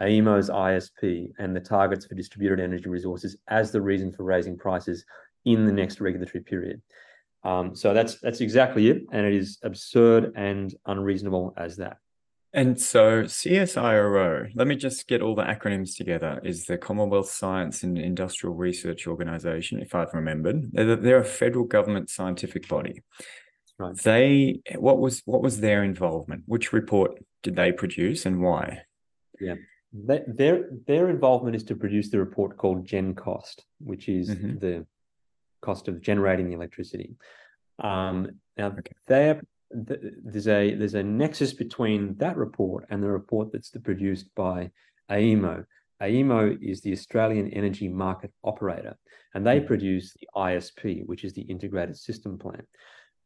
AEMO's 0.00 0.50
ISP 0.50 1.32
and 1.38 1.54
the 1.54 1.60
targets 1.60 2.06
for 2.06 2.14
distributed 2.14 2.60
energy 2.60 2.88
resources 2.88 3.36
as 3.48 3.70
the 3.70 3.80
reason 3.80 4.12
for 4.12 4.24
raising 4.24 4.56
prices 4.56 5.04
in 5.44 5.66
the 5.66 5.72
next 5.72 6.00
regulatory 6.00 6.42
period. 6.42 6.80
Um, 7.44 7.74
so 7.74 7.92
that's 7.92 8.20
that's 8.20 8.40
exactly 8.40 8.88
it, 8.88 9.02
and 9.10 9.26
it 9.26 9.34
is 9.34 9.58
absurd 9.62 10.32
and 10.36 10.74
unreasonable 10.86 11.54
as 11.56 11.76
that. 11.76 11.98
And 12.54 12.78
so 12.78 13.22
CSIRO, 13.22 14.50
let 14.54 14.66
me 14.66 14.76
just 14.76 15.08
get 15.08 15.22
all 15.22 15.34
the 15.34 15.42
acronyms 15.42 15.96
together, 15.96 16.38
is 16.44 16.66
the 16.66 16.76
Commonwealth 16.76 17.30
Science 17.30 17.82
and 17.82 17.96
Industrial 17.96 18.54
Research 18.54 19.06
Organization, 19.06 19.80
if 19.80 19.94
I've 19.94 20.12
remembered. 20.12 20.70
They're, 20.70 20.96
they're 20.96 21.18
a 21.18 21.24
federal 21.24 21.64
government 21.64 22.10
scientific 22.10 22.68
body. 22.68 23.02
Right. 23.78 23.96
They 23.96 24.60
what 24.76 24.98
was 24.98 25.22
what 25.24 25.42
was 25.42 25.60
their 25.60 25.82
involvement? 25.82 26.44
Which 26.46 26.72
report 26.72 27.18
did 27.42 27.56
they 27.56 27.72
produce 27.72 28.26
and 28.26 28.40
why? 28.40 28.82
Their, 29.92 30.24
their 30.26 30.68
their 30.86 31.10
involvement 31.10 31.54
is 31.54 31.64
to 31.64 31.76
produce 31.76 32.08
the 32.10 32.18
report 32.18 32.56
called 32.56 32.86
GenCost, 32.86 33.60
which 33.78 34.08
is 34.08 34.30
Mhm. 34.30 34.58
the 34.60 34.86
cost 35.60 35.86
of 35.86 36.00
generating 36.00 36.48
the 36.48 36.54
electricity. 36.54 37.16
Um, 37.78 38.40
now, 38.56 38.68
Okay. 38.68 38.92
there 39.06 39.42
th- 39.86 40.00
there's 40.24 40.48
a 40.48 40.74
there's 40.74 40.94
a 40.94 41.02
nexus 41.02 41.52
between 41.52 42.14
that 42.16 42.36
report 42.36 42.86
and 42.90 43.02
the 43.02 43.10
report 43.10 43.52
that's 43.52 43.70
produced 43.70 44.34
by 44.34 44.70
AEMO. 45.10 45.64
AEMO 46.00 46.58
is 46.62 46.80
the 46.80 46.92
Australian 46.92 47.48
Energy 47.48 47.88
Market 47.88 48.32
Operator, 48.44 48.96
and 49.34 49.46
they 49.46 49.60
Mhm. 49.60 49.66
produce 49.66 50.14
the 50.14 50.28
ISP, 50.34 51.02
which 51.04 51.22
is 51.22 51.34
the 51.34 51.42
Integrated 51.42 51.96
System 51.96 52.38
Plan. 52.38 52.66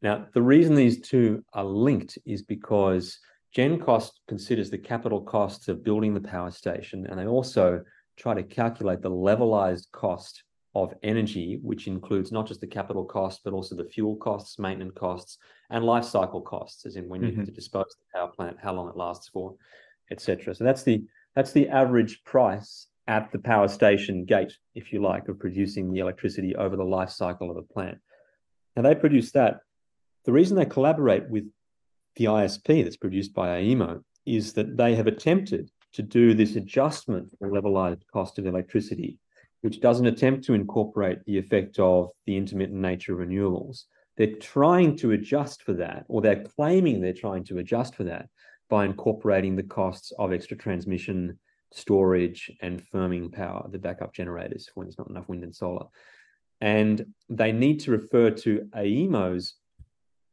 Now, 0.02 0.26
the 0.34 0.42
reason 0.42 0.74
these 0.74 1.00
two 1.00 1.44
are 1.52 1.64
linked 1.64 2.18
is 2.26 2.42
because 2.42 3.18
GenCost 3.54 4.10
considers 4.28 4.70
the 4.70 4.78
capital 4.78 5.20
costs 5.20 5.68
of 5.68 5.82
building 5.84 6.14
the 6.14 6.20
power 6.20 6.50
station, 6.50 7.06
and 7.06 7.18
they 7.18 7.26
also 7.26 7.82
try 8.16 8.34
to 8.34 8.42
calculate 8.42 9.02
the 9.02 9.10
levelized 9.10 9.90
cost 9.92 10.42
of 10.74 10.92
energy, 11.02 11.58
which 11.62 11.86
includes 11.86 12.32
not 12.32 12.46
just 12.46 12.60
the 12.60 12.66
capital 12.66 13.04
cost, 13.04 13.40
but 13.44 13.54
also 13.54 13.74
the 13.74 13.84
fuel 13.84 14.14
costs, 14.16 14.58
maintenance 14.58 14.92
costs, 14.94 15.38
and 15.70 15.84
life 15.84 16.04
cycle 16.04 16.42
costs, 16.42 16.84
as 16.84 16.96
in 16.96 17.08
when 17.08 17.22
you 17.22 17.28
Mhm. 17.32 17.36
have 17.36 17.46
to 17.46 17.52
dispose 17.52 17.84
of 17.84 17.98
the 18.00 18.18
power 18.18 18.28
plant, 18.28 18.58
how 18.60 18.74
long 18.74 18.88
it 18.88 18.96
lasts 18.96 19.28
for, 19.28 19.56
etc. 20.10 20.54
So 20.54 20.64
that's 20.64 20.82
the 20.82 21.04
that's 21.34 21.52
the 21.52 21.68
average 21.68 22.24
price 22.24 22.88
at 23.08 23.30
the 23.30 23.38
power 23.38 23.68
station 23.68 24.24
gate, 24.24 24.56
if 24.74 24.90
you 24.92 25.02
like, 25.02 25.28
of 25.28 25.38
producing 25.38 25.92
the 25.92 26.00
electricity 26.00 26.56
over 26.56 26.76
the 26.76 26.84
life 26.84 27.10
cycle 27.10 27.50
of 27.50 27.58
a 27.58 27.62
plant. 27.62 27.98
Now 28.74 28.82
they 28.82 28.94
produce 28.94 29.32
that. 29.32 29.60
The 30.24 30.32
reason 30.32 30.56
they 30.56 30.64
collaborate 30.64 31.28
with 31.28 31.44
the 32.16 32.24
ISP 32.26 32.82
that's 32.82 32.96
produced 32.96 33.34
by 33.34 33.60
AEMO 33.60 34.02
is 34.24 34.52
that 34.54 34.76
they 34.76 34.94
have 34.94 35.06
attempted 35.06 35.70
to 35.92 36.02
do 36.02 36.34
this 36.34 36.56
adjustment 36.56 37.28
for 37.38 37.50
levelized 37.50 38.02
cost 38.12 38.38
of 38.38 38.46
electricity, 38.46 39.18
which 39.60 39.80
doesn't 39.80 40.06
attempt 40.06 40.44
to 40.44 40.54
incorporate 40.54 41.24
the 41.24 41.38
effect 41.38 41.78
of 41.78 42.10
the 42.26 42.36
intermittent 42.36 42.80
nature 42.80 43.12
of 43.20 43.26
renewables. 43.26 43.84
They're 44.16 44.34
trying 44.36 44.96
to 44.98 45.12
adjust 45.12 45.62
for 45.62 45.74
that, 45.74 46.04
or 46.08 46.20
they're 46.20 46.44
claiming 46.56 47.00
they're 47.00 47.12
trying 47.12 47.44
to 47.44 47.58
adjust 47.58 47.94
for 47.94 48.04
that 48.04 48.28
by 48.68 48.84
incorporating 48.84 49.54
the 49.54 49.62
costs 49.62 50.12
of 50.18 50.32
extra 50.32 50.56
transmission, 50.56 51.38
storage, 51.72 52.50
and 52.62 52.82
firming 52.92 53.32
power, 53.32 53.68
the 53.70 53.78
backup 53.78 54.14
generators 54.14 54.70
when 54.74 54.86
there's 54.86 54.98
not 54.98 55.10
enough 55.10 55.28
wind 55.28 55.44
and 55.44 55.54
solar. 55.54 55.86
And 56.60 57.06
they 57.28 57.52
need 57.52 57.80
to 57.80 57.90
refer 57.90 58.30
to 58.30 58.68
AEMO's 58.74 59.54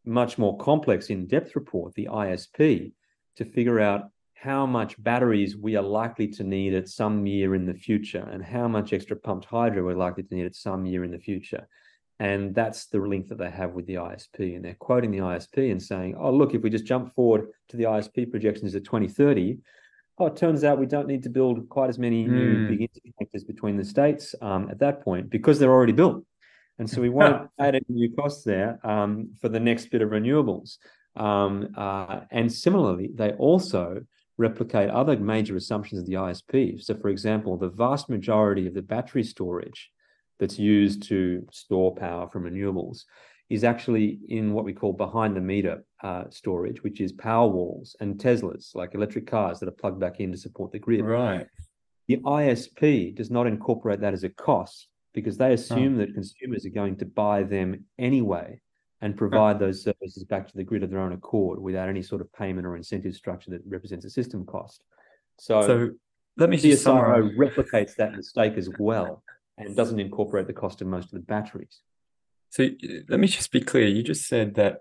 much 0.05 0.37
more 0.37 0.57
complex 0.57 1.09
in-depth 1.09 1.55
report, 1.55 1.93
the 1.93 2.09
ISP, 2.11 2.93
to 3.35 3.45
figure 3.45 3.79
out 3.79 4.09
how 4.43 4.65
much 4.65 5.01
batteries 5.01 5.55
we 5.55 5.77
are 5.77 5.83
likely 5.83 6.27
to 6.27 6.43
need 6.43 6.73
at 6.73 6.89
some 6.89 7.25
year 7.25 7.55
in 7.55 7.65
the 7.65 7.73
future 7.73 8.27
and 8.31 8.43
how 8.43 8.67
much 8.67 8.91
extra 8.91 9.15
pumped 9.15 9.45
hydro 9.45 9.85
we're 9.85 9.95
likely 9.95 10.23
to 10.23 10.35
need 10.35 10.45
at 10.45 10.55
some 10.55 10.85
year 10.85 11.05
in 11.05 11.11
the 11.11 11.17
future. 11.17 11.67
And 12.19 12.53
that's 12.53 12.87
the 12.87 12.99
link 12.99 13.29
that 13.29 13.37
they 13.37 13.49
have 13.49 13.71
with 13.71 13.87
the 13.87 13.95
ISP. 13.95 14.55
And 14.55 14.63
they're 14.63 14.75
quoting 14.75 15.11
the 15.11 15.19
ISP 15.19 15.71
and 15.71 15.81
saying, 15.81 16.15
oh, 16.19 16.31
look, 16.31 16.53
if 16.53 16.61
we 16.61 16.69
just 16.69 16.85
jump 16.85 17.15
forward 17.15 17.47
to 17.69 17.77
the 17.77 17.85
ISP 17.85 18.29
projections 18.29 18.75
at 18.75 18.83
2030, 18.83 19.59
oh, 20.19 20.27
it 20.27 20.35
turns 20.35 20.63
out 20.63 20.77
we 20.77 20.85
don't 20.85 21.07
need 21.07 21.23
to 21.23 21.29
build 21.29 21.67
quite 21.69 21.89
as 21.89 21.97
many 21.97 22.25
mm. 22.25 22.29
new 22.29 22.55
hmm. 22.55 22.67
big 22.67 22.89
interconnectors 22.89 23.47
between 23.47 23.77
the 23.77 23.85
states 23.85 24.35
um, 24.41 24.69
at 24.69 24.79
that 24.79 25.01
point 25.03 25.29
because 25.29 25.57
they're 25.57 25.71
already 25.71 25.93
built. 25.93 26.23
And 26.79 26.89
so 26.89 27.01
we 27.01 27.09
won't 27.09 27.49
add 27.59 27.75
any 27.75 27.85
new 27.89 28.15
costs 28.15 28.43
there 28.43 28.79
um, 28.83 29.31
for 29.39 29.49
the 29.49 29.59
next 29.59 29.91
bit 29.91 30.01
of 30.01 30.09
renewables. 30.09 30.77
Um, 31.15 31.69
uh, 31.77 32.21
and 32.31 32.51
similarly, 32.51 33.11
they 33.13 33.31
also 33.33 34.01
replicate 34.37 34.89
other 34.89 35.17
major 35.17 35.55
assumptions 35.55 36.01
of 36.01 36.07
the 36.07 36.13
ISP. 36.13 36.81
So, 36.83 36.95
for 36.95 37.09
example, 37.09 37.57
the 37.57 37.69
vast 37.69 38.09
majority 38.09 38.67
of 38.67 38.73
the 38.73 38.81
battery 38.81 39.23
storage 39.23 39.91
that's 40.39 40.57
used 40.57 41.03
to 41.03 41.47
store 41.51 41.95
power 41.95 42.27
from 42.27 42.43
renewables 42.43 43.03
is 43.49 43.63
actually 43.63 44.19
in 44.29 44.53
what 44.53 44.65
we 44.65 44.73
call 44.73 44.93
behind 44.93 45.35
the 45.35 45.41
meter 45.41 45.85
uh, 46.01 46.23
storage, 46.29 46.81
which 46.81 46.99
is 46.99 47.11
power 47.11 47.47
walls 47.47 47.95
and 47.99 48.17
Teslas, 48.17 48.73
like 48.73 48.95
electric 48.95 49.27
cars 49.27 49.59
that 49.59 49.69
are 49.69 49.73
plugged 49.73 49.99
back 49.99 50.19
in 50.19 50.31
to 50.31 50.37
support 50.37 50.71
the 50.71 50.79
grid. 50.79 51.05
Right. 51.05 51.45
The 52.07 52.17
ISP 52.17 53.15
does 53.15 53.29
not 53.29 53.47
incorporate 53.47 54.01
that 54.01 54.13
as 54.13 54.23
a 54.23 54.29
cost 54.29 54.87
because 55.13 55.37
they 55.37 55.47
hmm. 55.47 55.53
assume 55.53 55.95
oh. 55.95 55.97
that 55.99 56.13
consumers 56.13 56.65
are 56.65 56.69
going 56.69 56.97
to 56.97 57.05
buy 57.05 57.43
them 57.43 57.85
anyway 57.97 58.59
and 59.01 59.13
hmm. 59.13 59.17
provide 59.17 59.59
those 59.59 59.83
services 59.83 60.23
back 60.23 60.47
to 60.47 60.57
the 60.57 60.63
grid 60.63 60.83
of 60.83 60.89
their 60.89 60.99
own 60.99 61.13
accord 61.13 61.59
without 61.59 61.89
any 61.89 62.01
sort 62.01 62.21
of 62.21 62.31
payment 62.33 62.65
or 62.65 62.75
incentive 62.75 63.15
structure 63.15 63.51
that 63.51 63.61
represents 63.67 64.05
a 64.05 64.09
system 64.09 64.45
cost. 64.45 64.83
So, 65.39 65.61
so 65.61 65.89
let 66.37 66.49
me 66.49 66.57
CSIRO 66.57 67.35
replicates 67.35 67.95
that 67.95 68.15
mistake 68.15 68.57
as 68.57 68.69
well 68.79 69.23
and 69.57 69.75
doesn't 69.75 69.99
incorporate 69.99 70.47
the 70.47 70.53
cost 70.53 70.81
of 70.81 70.87
most 70.87 71.05
of 71.05 71.11
the 71.11 71.19
batteries. 71.19 71.81
So 72.49 72.69
let 73.09 73.19
me 73.19 73.27
just 73.27 73.51
be 73.51 73.61
clear. 73.61 73.87
You 73.87 74.03
just 74.03 74.27
said 74.27 74.55
that 74.55 74.79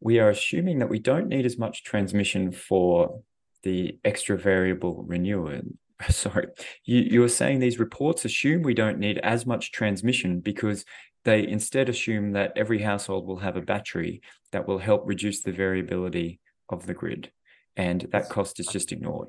we 0.00 0.18
are 0.18 0.30
assuming 0.30 0.78
that 0.78 0.88
we 0.88 0.98
don't 0.98 1.28
need 1.28 1.44
as 1.44 1.58
much 1.58 1.84
transmission 1.84 2.50
for 2.52 3.22
the 3.62 3.98
extra 4.04 4.38
variable 4.38 5.04
renewal. 5.06 5.60
Sorry, 6.10 6.46
you, 6.84 7.00
you 7.00 7.20
were 7.20 7.28
saying 7.28 7.58
these 7.58 7.78
reports 7.78 8.24
assume 8.24 8.62
we 8.62 8.74
don't 8.74 8.98
need 8.98 9.18
as 9.18 9.46
much 9.46 9.72
transmission 9.72 10.40
because 10.40 10.84
they 11.24 11.46
instead 11.46 11.88
assume 11.88 12.32
that 12.32 12.52
every 12.56 12.80
household 12.80 13.26
will 13.26 13.38
have 13.38 13.56
a 13.56 13.62
battery 13.62 14.22
that 14.52 14.66
will 14.66 14.78
help 14.78 15.02
reduce 15.04 15.42
the 15.42 15.52
variability 15.52 16.40
of 16.68 16.86
the 16.86 16.94
grid. 16.94 17.30
And 17.76 18.08
that 18.12 18.30
cost 18.30 18.58
is 18.58 18.66
just 18.66 18.92
ignored. 18.92 19.28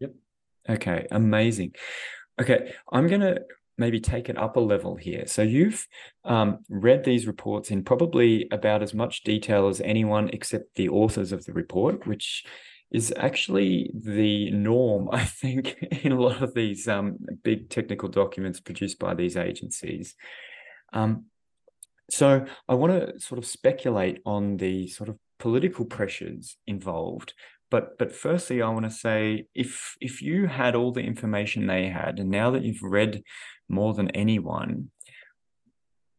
Yep. 0.00 0.14
Okay, 0.68 1.06
amazing. 1.10 1.74
Okay, 2.40 2.72
I'm 2.92 3.08
going 3.08 3.20
to 3.20 3.42
maybe 3.76 4.00
take 4.00 4.28
it 4.28 4.38
up 4.38 4.56
a 4.56 4.60
level 4.60 4.96
here. 4.96 5.24
So 5.26 5.42
you've 5.42 5.86
um, 6.24 6.58
read 6.68 7.04
these 7.04 7.26
reports 7.26 7.70
in 7.70 7.84
probably 7.84 8.48
about 8.50 8.82
as 8.82 8.94
much 8.94 9.22
detail 9.22 9.68
as 9.68 9.80
anyone 9.80 10.30
except 10.32 10.74
the 10.74 10.88
authors 10.88 11.32
of 11.32 11.44
the 11.44 11.52
report, 11.52 12.06
which 12.06 12.44
is 12.90 13.12
actually 13.16 13.90
the 13.94 14.50
norm, 14.50 15.08
I 15.12 15.24
think, 15.24 15.76
in 16.02 16.12
a 16.12 16.20
lot 16.20 16.42
of 16.42 16.54
these 16.54 16.88
um, 16.88 17.18
big 17.42 17.70
technical 17.70 18.08
documents 18.08 18.60
produced 18.60 18.98
by 18.98 19.14
these 19.14 19.36
agencies. 19.36 20.14
Um, 20.92 21.26
so 22.10 22.46
I 22.68 22.74
want 22.74 22.92
to 22.92 23.20
sort 23.20 23.38
of 23.38 23.46
speculate 23.46 24.20
on 24.24 24.56
the 24.56 24.88
sort 24.88 25.10
of 25.10 25.18
political 25.38 25.84
pressures 25.84 26.56
involved. 26.66 27.34
But 27.70 27.98
but 27.98 28.14
firstly, 28.14 28.62
I 28.62 28.70
want 28.70 28.86
to 28.86 28.90
say 28.90 29.46
if 29.54 29.94
if 30.00 30.22
you 30.22 30.46
had 30.46 30.74
all 30.74 30.90
the 30.90 31.02
information 31.02 31.66
they 31.66 31.88
had, 31.88 32.18
and 32.18 32.30
now 32.30 32.50
that 32.52 32.62
you've 32.62 32.82
read 32.82 33.22
more 33.68 33.92
than 33.92 34.10
anyone, 34.12 34.90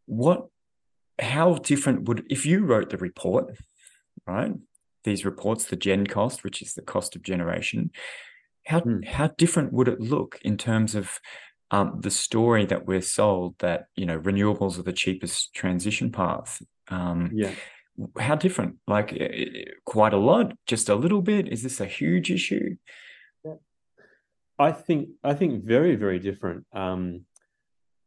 what 0.05 0.47
how 1.19 1.55
different 1.55 2.07
would 2.07 2.23
if 2.29 2.45
you 2.45 2.65
wrote 2.65 2.91
the 2.91 2.97
report, 2.97 3.57
right? 4.27 4.53
These 5.09 5.25
reports, 5.25 5.65
the 5.65 5.75
GenCost, 5.75 6.43
which 6.43 6.61
is 6.61 6.75
the 6.75 6.83
cost 6.83 7.15
of 7.15 7.23
generation, 7.23 7.89
how 8.67 8.81
hmm. 8.81 9.01
how 9.01 9.27
different 9.37 9.73
would 9.73 9.87
it 9.87 9.99
look 9.99 10.39
in 10.43 10.55
terms 10.55 10.93
of 10.93 11.19
um, 11.71 11.99
the 11.99 12.11
story 12.11 12.65
that 12.67 12.85
we're 12.85 13.01
sold 13.01 13.55
that 13.57 13.87
you 13.95 14.05
know 14.05 14.19
renewables 14.19 14.77
are 14.77 14.83
the 14.83 14.93
cheapest 14.93 15.53
transition 15.55 16.11
path. 16.11 16.61
Um, 16.89 17.31
yeah. 17.33 17.51
How 18.19 18.35
different? 18.35 18.75
Like 18.87 19.19
quite 19.83 20.13
a 20.13 20.17
lot, 20.17 20.53
just 20.67 20.89
a 20.89 20.95
little 20.95 21.23
bit. 21.23 21.47
Is 21.47 21.63
this 21.63 21.81
a 21.81 21.85
huge 21.85 22.29
issue? 22.29 22.75
I 24.59 24.71
think 24.71 25.09
I 25.23 25.33
think 25.33 25.63
very 25.63 25.95
very 25.95 26.19
different. 26.19 26.67
Um, 26.71 27.25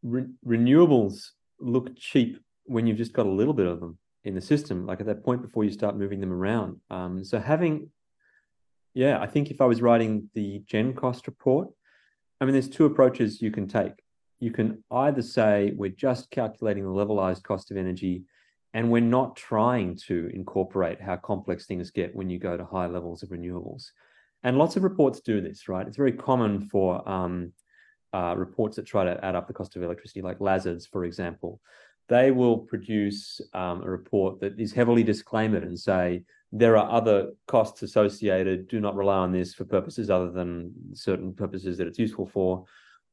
re- 0.05 0.33
renewables 0.47 1.31
look 1.59 1.97
cheap 1.97 2.38
when 2.65 2.87
you've 2.87 2.99
just 2.99 3.12
got 3.12 3.27
a 3.27 3.38
little 3.41 3.55
bit 3.55 3.67
of 3.67 3.81
them 3.81 3.99
in 4.24 4.35
the 4.35 4.40
system, 4.40 4.87
like 4.87 5.00
at 5.00 5.06
that 5.06 5.24
point 5.24 5.42
before 5.42 5.64
you 5.64 5.70
start 5.70 5.96
moving 5.96 6.20
them 6.20 6.32
around. 6.32 6.80
Um, 6.90 7.24
so 7.24 7.38
having, 7.38 7.90
yeah, 8.94 9.20
I 9.20 9.26
think 9.26 9.50
if 9.50 9.61
I 9.61 9.64
was 9.64 9.82
writing 9.82 10.30
the 10.35 10.62
GenCost 10.70 11.26
report, 11.26 11.68
I 12.40 12.44
mean, 12.44 12.52
there's 12.52 12.68
two 12.68 12.87
approaches 12.87 13.42
you 13.42 13.50
can 13.50 13.68
take. 13.68 13.92
You 14.40 14.50
can 14.50 14.82
either 14.90 15.22
say 15.22 15.72
we're 15.76 15.90
just 15.90 16.30
calculating 16.30 16.85
the 16.85 16.90
levelized 16.90 17.42
cost 17.42 17.70
of 17.70 17.76
energy 17.76 18.24
and 18.74 18.90
we're 18.90 19.00
not 19.00 19.37
trying 19.37 19.96
to 20.08 20.30
incorporate 20.32 21.00
how 21.00 21.16
complex 21.16 21.66
things 21.66 21.90
get 21.90 22.14
when 22.14 22.30
you 22.30 22.38
go 22.38 22.56
to 22.56 22.64
high 22.64 22.87
levels 22.87 23.22
of 23.22 23.28
renewables. 23.28 23.90
And 24.44 24.58
lots 24.58 24.76
of 24.76 24.82
reports 24.82 25.20
do 25.20 25.40
this, 25.40 25.68
right? 25.68 25.87
It's 25.87 25.96
very 25.96 26.12
common 26.12 26.68
for 26.68 27.08
um, 27.08 27.52
uh, 28.12 28.35
reports 28.37 28.76
that 28.76 28.87
try 28.87 29.04
to 29.04 29.24
add 29.24 29.35
up 29.35 29.46
the 29.46 29.52
cost 29.52 29.76
of 29.76 29.82
electricity, 29.82 30.22
like 30.22 30.40
Lazards, 30.40 30.87
for 30.87 31.04
example. 31.04 31.61
They 32.12 32.31
will 32.31 32.59
produce 32.59 33.40
um, 33.55 33.83
a 33.83 33.88
report 33.88 34.38
that 34.40 34.61
is 34.61 34.70
heavily 34.70 35.03
disclaimed 35.03 35.55
and 35.55 35.79
say 35.79 36.25
there 36.61 36.77
are 36.77 36.90
other 36.98 37.31
costs 37.46 37.81
associated. 37.83 38.68
Do 38.68 38.81
not 38.81 38.96
rely 38.96 39.16
on 39.16 39.33
this 39.33 39.55
for 39.55 39.64
purposes 39.64 40.11
other 40.11 40.31
than 40.31 40.75
certain 40.92 41.33
purposes 41.33 41.79
that 41.79 41.87
it's 41.87 41.98
useful 41.98 42.27
for. 42.27 42.66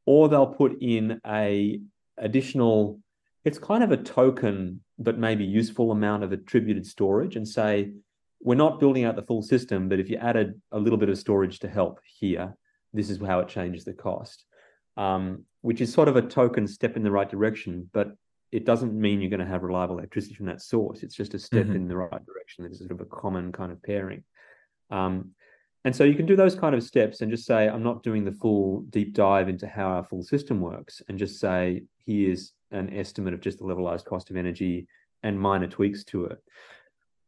Or 0.05 0.27
they'll 0.27 0.55
put 0.63 0.81
in 0.81 1.21
a 1.25 1.79
additional, 2.17 2.99
it's 3.45 3.57
kind 3.57 3.85
of 3.85 3.93
a 3.93 4.03
token, 4.19 4.81
but 4.97 5.17
maybe 5.17 5.45
useful 5.45 5.93
amount 5.93 6.25
of 6.25 6.33
attributed 6.33 6.85
storage 6.85 7.37
and 7.37 7.47
say, 7.47 7.93
we're 8.41 8.55
not 8.55 8.81
building 8.81 9.05
out 9.05 9.15
the 9.15 9.29
full 9.29 9.43
system, 9.43 9.87
but 9.87 10.01
if 10.01 10.09
you 10.09 10.17
added 10.17 10.61
a 10.73 10.79
little 10.79 10.99
bit 10.99 11.07
of 11.07 11.17
storage 11.17 11.59
to 11.59 11.69
help 11.69 12.01
here, 12.03 12.53
this 12.91 13.09
is 13.09 13.17
how 13.25 13.39
it 13.39 13.47
changes 13.47 13.85
the 13.85 13.93
cost. 13.93 14.43
Um, 14.97 15.45
which 15.61 15.79
is 15.79 15.93
sort 15.93 16.09
of 16.09 16.17
a 16.17 16.21
token 16.21 16.67
step 16.67 16.97
in 16.97 17.03
the 17.03 17.11
right 17.11 17.29
direction, 17.29 17.89
but 17.93 18.09
it 18.51 18.65
doesn't 18.65 18.93
mean 18.93 19.21
you're 19.21 19.29
going 19.29 19.39
to 19.39 19.45
have 19.45 19.63
reliable 19.63 19.97
electricity 19.97 20.35
from 20.35 20.47
that 20.47 20.61
source. 20.61 21.03
It's 21.03 21.15
just 21.15 21.33
a 21.33 21.39
step 21.39 21.65
mm-hmm. 21.65 21.75
in 21.75 21.87
the 21.87 21.97
right 21.97 22.25
direction. 22.25 22.65
It's 22.65 22.79
sort 22.79 22.91
of 22.91 23.01
a 23.01 23.05
common 23.05 23.51
kind 23.51 23.71
of 23.71 23.81
pairing. 23.83 24.23
Um, 24.89 25.31
and 25.85 25.95
so 25.95 26.03
you 26.03 26.15
can 26.15 26.25
do 26.25 26.35
those 26.35 26.55
kind 26.55 26.75
of 26.75 26.83
steps 26.83 27.21
and 27.21 27.31
just 27.31 27.45
say, 27.45 27.69
I'm 27.69 27.83
not 27.83 28.03
doing 28.03 28.25
the 28.25 28.33
full 28.33 28.81
deep 28.89 29.13
dive 29.13 29.47
into 29.49 29.67
how 29.67 29.87
our 29.87 30.03
full 30.03 30.23
system 30.23 30.59
works, 30.59 31.01
and 31.07 31.17
just 31.17 31.39
say, 31.39 31.83
here's 32.05 32.53
an 32.71 32.93
estimate 32.93 33.33
of 33.33 33.41
just 33.41 33.59
the 33.59 33.65
levelized 33.65 34.05
cost 34.05 34.29
of 34.29 34.35
energy 34.35 34.87
and 35.23 35.39
minor 35.39 35.67
tweaks 35.67 36.03
to 36.05 36.25
it. 36.25 36.39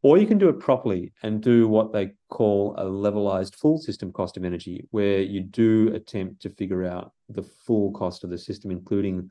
Or 0.03 0.17
you 0.17 0.25
can 0.25 0.39
do 0.39 0.49
it 0.49 0.60
properly 0.60 1.13
and 1.21 1.41
do 1.41 1.67
what 1.67 1.93
they 1.93 2.12
call 2.29 2.75
a 2.77 2.86
levelized 2.86 3.55
full 3.55 3.77
system 3.77 4.12
cost 4.12 4.36
of 4.36 4.43
energy, 4.43 4.88
where 4.89 5.21
you 5.21 5.41
do 5.41 5.93
attempt 5.93 6.41
to 6.41 6.49
figure 6.49 6.86
out 6.86 7.13
the 7.29 7.43
full 7.43 7.91
cost 7.91 8.23
of 8.23 8.31
the 8.31 8.38
system, 8.38 8.71
including 8.71 9.29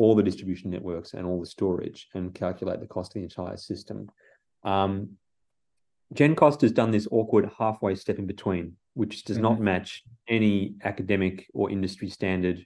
all 0.00 0.14
the 0.14 0.22
distribution 0.22 0.70
networks 0.70 1.12
and 1.12 1.26
all 1.26 1.38
the 1.38 1.46
storage 1.46 2.08
and 2.14 2.34
calculate 2.34 2.80
the 2.80 2.86
cost 2.86 3.10
of 3.10 3.14
the 3.14 3.22
entire 3.22 3.58
system. 3.58 4.08
Um, 4.64 5.10
GenCost 6.14 6.62
has 6.62 6.72
done 6.72 6.90
this 6.90 7.06
awkward 7.10 7.50
halfway 7.58 7.94
step 7.94 8.18
in 8.18 8.26
between, 8.26 8.76
which 8.94 9.24
does 9.24 9.36
mm-hmm. 9.36 9.42
not 9.42 9.60
match 9.60 10.02
any 10.26 10.76
academic 10.84 11.46
or 11.52 11.70
industry 11.70 12.08
standard 12.08 12.64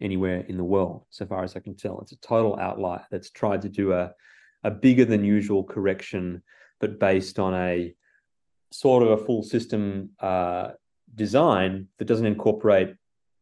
anywhere 0.00 0.44
in 0.48 0.56
the 0.56 0.70
world, 0.74 1.04
so 1.10 1.26
far 1.26 1.42
as 1.42 1.56
I 1.56 1.60
can 1.60 1.74
tell. 1.74 1.98
It's 2.00 2.12
a 2.12 2.20
total 2.20 2.56
outlier 2.60 3.04
that's 3.10 3.30
tried 3.30 3.62
to 3.62 3.68
do 3.68 3.92
a, 3.92 4.12
a 4.62 4.70
bigger 4.70 5.04
than 5.04 5.24
usual 5.24 5.64
correction, 5.64 6.40
but 6.78 7.00
based 7.00 7.40
on 7.40 7.52
a 7.52 7.96
sort 8.70 9.02
of 9.02 9.10
a 9.10 9.24
full 9.24 9.42
system 9.42 10.10
uh, 10.20 10.68
design 11.16 11.88
that 11.98 12.04
doesn't 12.04 12.26
incorporate 12.26 12.94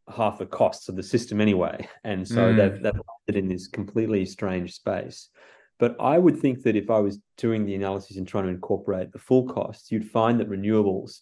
half 0.09 0.39
the 0.39 0.47
costs 0.47 0.89
of 0.89 0.97
the 0.97 1.03
system 1.03 1.41
anyway. 1.41 1.89
And 2.05 2.27
so 2.27 2.53
mm. 2.53 2.57
they've, 2.57 2.83
they've 2.83 2.93
landed 2.93 3.43
in 3.43 3.49
this 3.49 3.67
completely 3.67 4.27
strange 4.27 4.75
space. 4.75 5.31
But 5.79 5.97
I 5.99 6.19
would 6.19 6.39
think 6.39 6.63
that 6.63 6.77
if 6.77 6.91
I 6.91 6.99
was 7.01 7.19
doing 7.37 7.67
the 7.67 7.75
analysis 7.75 8.17
and 8.17 8.29
trying 8.29 8.45
to 8.45 8.51
incorporate 8.51 9.13
the 9.13 9.19
full 9.19 9.49
costs, 9.49 9.91
you'd 9.91 10.11
find 10.11 10.39
that 10.41 10.49
renewables 10.49 11.21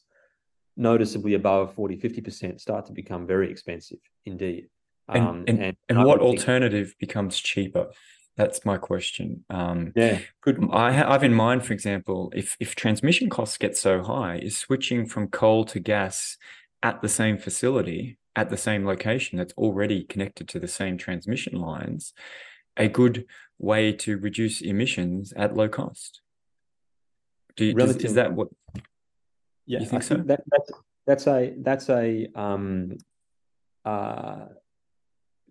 noticeably 0.77 1.35
above 1.35 1.75
40, 1.75 1.97
50% 1.99 2.61
start 2.61 2.87
to 2.87 2.93
become 2.93 3.27
very 3.27 3.51
expensive 3.51 3.99
indeed. 4.27 4.69
And, 5.09 5.27
um, 5.27 5.45
and, 5.47 5.63
and, 5.63 5.77
and 5.89 6.05
what 6.05 6.21
alternative 6.21 6.89
think... 6.89 6.99
becomes 6.99 7.39
cheaper? 7.39 7.91
That's 8.37 8.65
my 8.65 8.79
question. 8.79 9.45
Um, 9.51 9.93
yeah, 9.95 10.21
good. 10.41 10.59
I 10.73 10.93
have 10.93 11.23
in 11.23 11.35
mind, 11.35 11.67
for 11.67 11.75
example, 11.75 12.33
if 12.35 12.57
if 12.59 12.75
transmission 12.75 13.29
costs 13.29 13.59
get 13.59 13.77
so 13.77 14.03
high, 14.03 14.37
is 14.37 14.57
switching 14.57 15.05
from 15.05 15.29
coal 15.29 15.67
to 15.67 15.79
gas 15.79 16.39
at 16.83 17.03
the 17.03 17.11
same 17.11 17.37
facility, 17.37 18.17
at 18.35 18.51
the 18.51 18.57
same 18.57 18.87
location 18.87 19.39
that's 19.39 19.53
already 19.55 20.05
connected 20.05 20.49
to 20.49 20.59
the 20.59 20.69
same 20.69 20.97
transmission 20.97 21.61
lines, 21.61 22.13
a 22.77 22.89
good 22.89 23.27
way 23.59 23.93
to 23.93 24.19
reduce 24.19 24.61
emissions 24.61 25.33
at 25.37 25.55
low 25.55 25.69
cost. 25.69 26.21
Do 27.57 27.67
you, 27.67 27.75
does, 27.75 27.97
is 27.97 28.15
that 28.15 28.33
what 28.33 28.49
yeah, 29.67 29.81
you 29.81 29.87
think 29.87 30.03
I 30.03 30.07
so? 30.07 30.15
Think 30.17 30.29
that, 30.29 30.43
that's 30.51 30.73
that's 31.07 31.27
a 31.27 31.55
that's 31.59 31.91
a 31.91 32.29
um 32.35 32.97
uh 33.85 34.47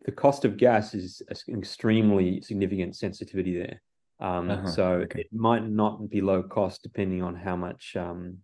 the 0.04 0.12
cost 0.12 0.46
of 0.46 0.58
gas 0.58 0.96
is 0.96 1.22
an 1.48 1.60
extremely 1.60 2.42
significant 2.42 2.96
sensitivity 2.96 3.58
there. 3.58 3.82
Um, 4.20 4.50
uh-huh. 4.50 4.68
So 4.68 4.86
okay. 5.04 5.22
it 5.22 5.28
might 5.32 5.68
not 5.68 6.10
be 6.10 6.22
low 6.22 6.44
cost 6.44 6.84
depending 6.84 7.22
on 7.22 7.36
how 7.36 7.56
much 7.56 7.96
um, 7.96 8.38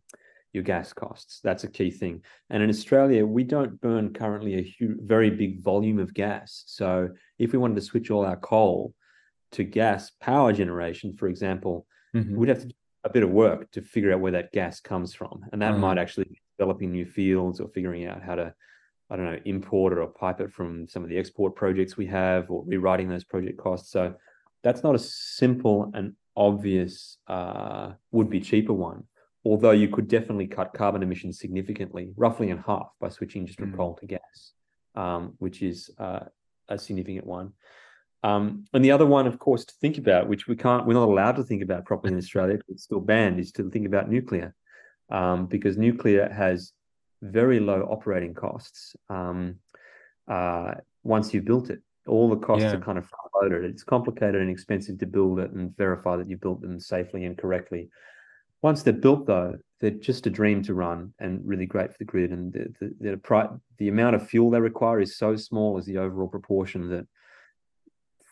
your 0.53 0.63
gas 0.63 0.93
costs. 0.93 1.39
That's 1.43 1.63
a 1.63 1.69
key 1.69 1.91
thing. 1.91 2.21
And 2.49 2.63
in 2.63 2.69
Australia, 2.69 3.25
we 3.25 3.43
don't 3.43 3.79
burn 3.81 4.13
currently 4.13 4.55
a 4.55 4.61
huge, 4.61 4.97
very 5.01 5.29
big 5.29 5.61
volume 5.61 5.99
of 5.99 6.13
gas. 6.13 6.63
So 6.67 7.09
if 7.37 7.51
we 7.51 7.59
wanted 7.59 7.75
to 7.75 7.81
switch 7.81 8.09
all 8.11 8.25
our 8.25 8.37
coal 8.37 8.93
to 9.53 9.63
gas 9.63 10.11
power 10.21 10.53
generation, 10.53 11.15
for 11.15 11.27
example, 11.27 11.85
mm-hmm. 12.15 12.35
we'd 12.35 12.49
have 12.49 12.61
to 12.61 12.67
do 12.67 12.75
a 13.03 13.09
bit 13.09 13.23
of 13.23 13.29
work 13.29 13.71
to 13.71 13.81
figure 13.81 14.13
out 14.13 14.19
where 14.19 14.31
that 14.33 14.51
gas 14.51 14.79
comes 14.79 15.13
from. 15.13 15.45
And 15.51 15.61
that 15.61 15.71
uh-huh. 15.71 15.79
might 15.79 15.97
actually 15.97 16.25
be 16.25 16.41
developing 16.57 16.91
new 16.91 17.05
fields 17.05 17.59
or 17.59 17.69
figuring 17.69 18.05
out 18.05 18.23
how 18.23 18.35
to 18.35 18.53
I 19.09 19.15
don't 19.15 19.25
know, 19.25 19.39
import 19.45 19.93
it 19.93 19.99
or 19.99 20.07
pipe 20.07 20.41
it 20.41 20.51
from 20.51 20.85
some 20.89 21.01
of 21.01 21.09
the 21.09 21.17
export 21.17 21.55
projects 21.55 21.95
we 21.95 22.07
have 22.07 22.51
or 22.51 22.65
rewriting 22.65 23.07
those 23.07 23.23
project 23.23 23.57
costs. 23.57 23.89
So 23.89 24.13
that's 24.63 24.83
not 24.83 24.95
a 24.95 24.99
simple 24.99 25.91
and 25.93 26.13
obvious 26.35 27.17
uh, 27.27 27.93
would 28.11 28.29
be 28.29 28.41
cheaper 28.41 28.73
one 28.73 29.05
although 29.47 29.71
you 29.71 29.87
could 29.87 30.07
definitely 30.07 30.47
cut 30.47 30.73
carbon 30.73 31.03
emissions 31.03 31.39
significantly 31.39 32.11
roughly 32.15 32.49
in 32.49 32.57
half 32.57 32.89
by 32.99 33.09
switching 33.09 33.45
just 33.45 33.59
from 33.59 33.71
mm. 33.71 33.77
coal 33.77 33.95
to 33.95 34.05
gas 34.05 34.53
um, 34.95 35.33
which 35.39 35.61
is 35.61 35.89
uh, 35.99 36.19
a 36.69 36.77
significant 36.77 37.25
one 37.25 37.51
um, 38.23 38.65
and 38.73 38.83
the 38.83 38.91
other 38.91 39.05
one 39.05 39.27
of 39.27 39.39
course 39.39 39.65
to 39.65 39.73
think 39.81 39.97
about 39.97 40.27
which 40.27 40.47
we 40.47 40.55
can't 40.55 40.85
we're 40.85 40.93
not 40.93 41.07
allowed 41.07 41.35
to 41.35 41.43
think 41.43 41.61
about 41.61 41.85
properly 41.85 42.13
in 42.13 42.17
australia 42.17 42.59
it's 42.67 42.83
still 42.83 42.99
banned 42.99 43.39
is 43.39 43.51
to 43.51 43.69
think 43.69 43.85
about 43.85 44.09
nuclear 44.09 44.53
um, 45.09 45.45
because 45.45 45.77
nuclear 45.77 46.29
has 46.29 46.73
very 47.21 47.59
low 47.59 47.81
operating 47.89 48.33
costs 48.33 48.95
um, 49.09 49.55
uh, 50.27 50.73
once 51.03 51.33
you've 51.33 51.45
built 51.45 51.69
it 51.69 51.81
all 52.07 52.29
the 52.29 52.37
costs 52.37 52.63
yeah. 52.63 52.73
are 52.73 52.79
kind 52.79 52.97
of 52.97 53.05
loaded. 53.41 53.65
It's 53.65 53.83
complicated 53.83 54.41
and 54.41 54.49
expensive 54.49 54.99
to 54.99 55.05
build 55.05 55.39
it 55.39 55.51
and 55.51 55.75
verify 55.77 56.15
that 56.17 56.29
you 56.29 56.37
built 56.37 56.61
them 56.61 56.79
safely 56.79 57.25
and 57.25 57.37
correctly. 57.37 57.89
Once 58.61 58.83
they're 58.83 58.93
built, 58.93 59.27
though, 59.27 59.55
they're 59.79 59.91
just 59.91 60.25
a 60.25 60.31
dream 60.31 60.63
to 60.63 60.73
run 60.73 61.13
and 61.19 61.41
really 61.45 61.65
great 61.65 61.91
for 61.91 61.97
the 61.99 62.05
grid. 62.05 62.31
And 62.31 62.51
the 62.51 62.73
the, 62.79 63.19
the, 63.19 63.59
the 63.77 63.87
amount 63.87 64.15
of 64.15 64.27
fuel 64.27 64.49
they 64.49 64.59
require 64.59 64.99
is 64.99 65.17
so 65.17 65.35
small 65.35 65.77
as 65.77 65.85
the 65.85 65.97
overall 65.97 66.27
proportion 66.27 66.89
that 66.89 67.07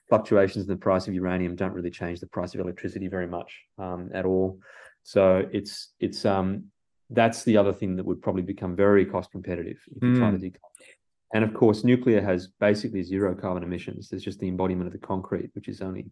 fluctuations 0.10 0.66
in 0.66 0.70
the 0.70 0.78
price 0.78 1.08
of 1.08 1.14
uranium 1.14 1.56
don't 1.56 1.74
really 1.74 1.90
change 1.90 2.20
the 2.20 2.28
price 2.28 2.54
of 2.54 2.60
electricity 2.60 3.08
very 3.08 3.28
much 3.28 3.62
um, 3.78 4.10
at 4.14 4.26
all. 4.26 4.60
So 5.04 5.48
it's 5.52 5.94
it's 6.00 6.26
um 6.26 6.66
that's 7.12 7.44
the 7.44 7.58
other 7.58 7.74
thing 7.74 7.96
that 7.96 8.06
would 8.06 8.22
probably 8.22 8.42
become 8.42 8.76
very 8.76 9.06
cost 9.06 9.32
competitive 9.32 9.78
if 9.96 10.02
you 10.02 10.10
mm. 10.10 10.18
try 10.18 10.32
to 10.32 10.38
decarbonize. 10.38 10.96
And 11.34 11.44
of 11.44 11.54
course, 11.54 11.84
nuclear 11.84 12.22
has 12.22 12.48
basically 12.60 13.04
zero 13.04 13.36
carbon 13.36 13.64
emissions. 13.64 14.10
There's 14.10 14.24
just 14.24 14.40
the 14.40 14.48
embodiment 14.48 14.88
of 14.88 14.94
the 14.94 15.06
concrete, 15.06 15.50
which 15.54 15.68
is 15.68 15.82
only 15.82 16.06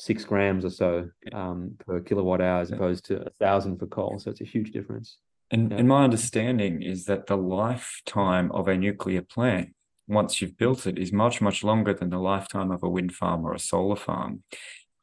six 0.00 0.24
grams 0.24 0.64
or 0.64 0.70
so 0.70 1.08
um, 1.32 1.76
per 1.86 2.00
kilowatt 2.00 2.40
hour 2.40 2.60
as 2.60 2.72
opposed 2.72 3.04
to 3.04 3.20
a 3.20 3.30
thousand 3.38 3.78
for 3.78 3.86
coal. 3.86 4.18
So 4.18 4.30
it's 4.30 4.40
a 4.40 4.44
huge 4.44 4.72
difference. 4.72 5.18
And, 5.50 5.70
yeah. 5.70 5.78
and 5.78 5.88
my 5.88 6.04
understanding 6.04 6.82
is 6.82 7.04
that 7.04 7.26
the 7.26 7.36
lifetime 7.36 8.50
of 8.52 8.66
a 8.66 8.76
nuclear 8.76 9.20
plant, 9.20 9.74
once 10.08 10.40
you've 10.40 10.56
built 10.56 10.86
it, 10.86 10.98
is 10.98 11.12
much, 11.12 11.40
much 11.40 11.62
longer 11.62 11.92
than 11.92 12.10
the 12.10 12.18
lifetime 12.18 12.70
of 12.70 12.82
a 12.82 12.88
wind 12.88 13.14
farm 13.14 13.44
or 13.44 13.52
a 13.52 13.58
solar 13.58 13.96
farm. 13.96 14.42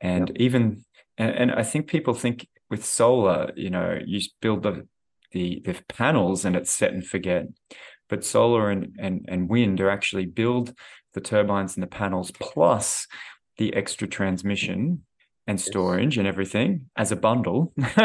And 0.01 0.29
yep. 0.29 0.37
even, 0.39 0.85
and, 1.17 1.35
and 1.35 1.51
I 1.51 1.63
think 1.63 1.87
people 1.87 2.13
think 2.13 2.47
with 2.69 2.83
solar, 2.83 3.51
you 3.55 3.69
know, 3.69 3.99
you 4.03 4.19
build 4.41 4.63
the, 4.63 4.87
the, 5.31 5.61
the 5.63 5.75
panels 5.89 6.43
and 6.43 6.55
it's 6.55 6.71
set 6.71 6.93
and 6.93 7.05
forget 7.05 7.47
but 8.09 8.23
solar 8.23 8.69
and, 8.69 8.95
and, 8.99 9.25
and 9.27 9.49
wind 9.49 9.81
are 9.81 9.89
actually 9.89 10.25
build 10.25 10.73
the 11.13 11.21
turbines 11.21 11.75
and 11.75 11.83
the 11.83 11.87
panels 11.87 12.31
plus 12.31 13.07
the 13.57 13.73
extra 13.73 14.07
transmission 14.07 15.03
and 15.47 15.59
storage 15.59 16.17
and 16.17 16.27
everything 16.27 16.89
as 16.95 17.11
a 17.11 17.15
bundle. 17.15 17.73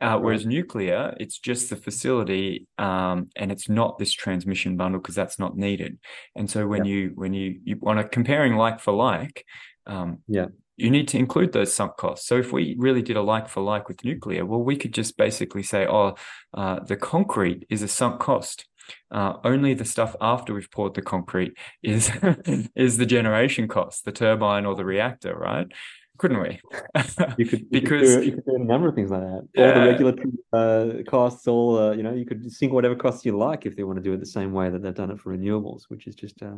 uh, 0.00 0.18
whereas 0.18 0.44
nuclear, 0.44 1.14
it's 1.18 1.38
just 1.38 1.70
the 1.70 1.76
facility, 1.76 2.66
um, 2.78 3.28
and 3.36 3.50
it's 3.50 3.68
not 3.68 3.98
this 3.98 4.12
transmission 4.12 4.76
bundle 4.76 5.00
because 5.00 5.14
that's 5.14 5.38
not 5.38 5.56
needed. 5.56 5.98
And 6.34 6.50
so 6.50 6.66
when 6.66 6.84
you 6.84 7.12
when 7.14 7.32
you 7.32 7.60
you 7.64 7.76
want 7.80 8.00
to 8.00 8.08
comparing 8.08 8.56
like 8.56 8.80
for 8.80 8.92
like, 8.92 9.44
um, 9.86 10.18
yeah, 10.28 10.46
you 10.76 10.90
need 10.90 11.08
to 11.08 11.18
include 11.18 11.52
those 11.52 11.72
sunk 11.72 11.96
costs. 11.96 12.26
So 12.26 12.36
if 12.36 12.52
we 12.52 12.76
really 12.78 13.02
did 13.02 13.16
a 13.16 13.22
like 13.22 13.48
for 13.48 13.62
like 13.62 13.88
with 13.88 14.04
nuclear, 14.04 14.44
well, 14.44 14.62
we 14.62 14.76
could 14.76 14.92
just 14.92 15.16
basically 15.16 15.62
say, 15.62 15.86
oh, 15.86 16.16
uh, 16.52 16.80
the 16.80 16.96
concrete 16.96 17.66
is 17.70 17.82
a 17.82 17.88
sunk 17.88 18.20
cost. 18.20 18.66
Uh, 19.10 19.34
only 19.44 19.74
the 19.74 19.84
stuff 19.84 20.16
after 20.20 20.54
we've 20.54 20.70
poured 20.70 20.94
the 20.94 21.02
concrete 21.02 21.56
is 21.82 22.10
is 22.74 22.96
the 22.96 23.06
generation 23.06 23.68
cost, 23.68 24.04
the 24.04 24.12
turbine 24.12 24.66
or 24.66 24.74
the 24.74 24.84
reactor, 24.84 25.36
right? 25.36 25.66
Couldn't 26.18 26.40
we? 26.40 26.60
you 27.36 27.46
could 27.46 27.70
because 27.70 28.10
you 28.10 28.16
could, 28.16 28.20
do, 28.20 28.26
you 28.26 28.32
could, 28.32 28.44
do, 28.46 28.54
a 28.56 28.58
number 28.58 28.88
of 28.88 28.94
things 28.94 29.10
like 29.10 29.20
that. 29.20 29.48
Yeah. 29.54 29.68
All 29.68 29.74
the 29.74 29.86
regulatory 29.90 30.32
uh, 30.52 31.10
costs, 31.10 31.46
all 31.46 31.78
uh, 31.78 31.92
you 31.92 32.02
know, 32.02 32.14
you 32.14 32.24
could 32.24 32.50
sink 32.50 32.72
whatever 32.72 32.96
costs 32.96 33.24
you 33.24 33.36
like 33.36 33.66
if 33.66 33.76
they 33.76 33.84
want 33.84 33.98
to 33.98 34.02
do 34.02 34.12
it 34.14 34.20
the 34.20 34.26
same 34.26 34.52
way 34.52 34.70
that 34.70 34.82
they've 34.82 34.94
done 34.94 35.10
it 35.10 35.20
for 35.20 35.36
renewables, 35.36 35.82
which 35.88 36.06
is 36.06 36.14
just 36.14 36.42
uh, 36.42 36.56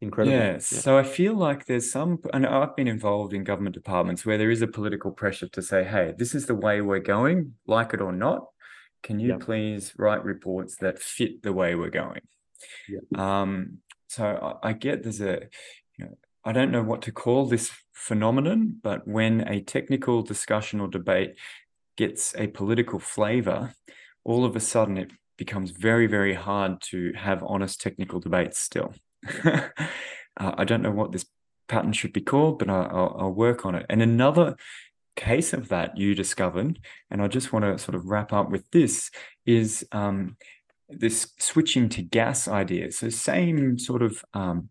incredible. 0.00 0.36
Yeah. 0.36 0.52
yeah. 0.52 0.58
So 0.58 0.98
I 0.98 1.02
feel 1.02 1.34
like 1.34 1.66
there's 1.66 1.90
some, 1.90 2.18
and 2.32 2.46
I've 2.46 2.76
been 2.76 2.88
involved 2.88 3.32
in 3.32 3.44
government 3.44 3.74
departments 3.74 4.26
where 4.26 4.38
there 4.38 4.50
is 4.50 4.62
a 4.62 4.66
political 4.66 5.10
pressure 5.10 5.48
to 5.48 5.62
say, 5.62 5.84
hey, 5.84 6.14
this 6.16 6.34
is 6.34 6.46
the 6.46 6.54
way 6.54 6.80
we're 6.80 6.98
going, 6.98 7.54
like 7.66 7.94
it 7.94 8.00
or 8.00 8.12
not. 8.12 8.46
Can 9.06 9.20
you 9.20 9.28
yep. 9.28 9.40
please 9.40 9.92
write 9.96 10.24
reports 10.24 10.78
that 10.78 10.98
fit 10.98 11.44
the 11.44 11.52
way 11.52 11.76
we're 11.76 11.90
going? 11.90 12.22
Yep. 12.88 13.20
Um, 13.20 13.78
so 14.08 14.58
I, 14.64 14.70
I, 14.70 14.72
get 14.72 15.04
there's 15.04 15.20
a, 15.20 15.42
you 15.96 16.06
know, 16.06 16.18
I 16.44 16.50
don't 16.50 16.72
know 16.72 16.82
what 16.82 17.02
to 17.02 17.12
call 17.12 17.46
this 17.46 17.70
phenomenon, 17.92 18.80
but 18.82 19.06
when 19.06 19.46
a 19.46 19.60
technical 19.60 20.22
discussion 20.22 20.80
or 20.80 20.88
debate 20.88 21.36
gets 21.96 22.34
a 22.36 22.48
political 22.48 22.98
flavor, 22.98 23.74
all 24.24 24.44
of 24.44 24.56
a 24.56 24.60
sudden 24.60 24.98
it 24.98 25.12
becomes 25.38 25.70
very, 25.70 26.08
very 26.08 26.34
hard 26.34 26.80
to 26.90 27.12
have 27.12 27.44
honest 27.46 27.80
technical 27.80 28.18
debates 28.18 28.58
still. 28.58 28.92
uh, 29.44 29.68
I 30.36 30.64
don't 30.64 30.82
know 30.82 30.90
what 30.90 31.12
this 31.12 31.26
pattern 31.68 31.92
should 31.92 32.12
be 32.12 32.22
called, 32.22 32.58
but 32.58 32.68
I, 32.68 32.92
will 32.92 33.16
I'll 33.20 33.32
work 33.32 33.64
on 33.64 33.76
it. 33.76 33.86
And 33.88 34.02
another 34.02 34.56
case 35.16 35.52
of 35.52 35.68
that 35.68 35.96
you 35.96 36.14
discovered, 36.14 36.78
and 37.10 37.20
I 37.20 37.28
just 37.28 37.52
want 37.52 37.64
to 37.64 37.78
sort 37.78 37.94
of 37.94 38.06
wrap 38.06 38.32
up 38.32 38.50
with 38.50 38.70
this, 38.70 39.10
is 39.44 39.86
um, 39.92 40.36
this 40.88 41.32
switching 41.38 41.88
to 41.90 42.02
gas 42.02 42.46
idea. 42.46 42.92
So 42.92 43.08
same 43.08 43.78
sort 43.78 44.02
of 44.02 44.24
um, 44.34 44.68